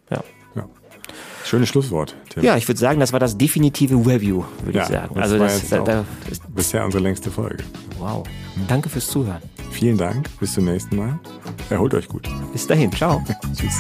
[0.10, 0.24] ja.
[1.46, 2.16] Schönes Schlusswort.
[2.30, 2.44] Tim.
[2.44, 5.14] Ja, ich würde sagen, das war das definitive Review, würde ja, ich sagen.
[5.14, 7.64] Das also das, da, da ist bisher unsere längste Folge.
[8.00, 8.26] Wow.
[8.68, 9.42] Danke fürs Zuhören.
[9.70, 10.28] Vielen Dank.
[10.40, 11.20] Bis zum nächsten Mal.
[11.70, 12.28] Erholt euch gut.
[12.52, 12.92] Bis dahin.
[12.92, 13.24] Ciao.
[13.56, 13.80] Tschüss.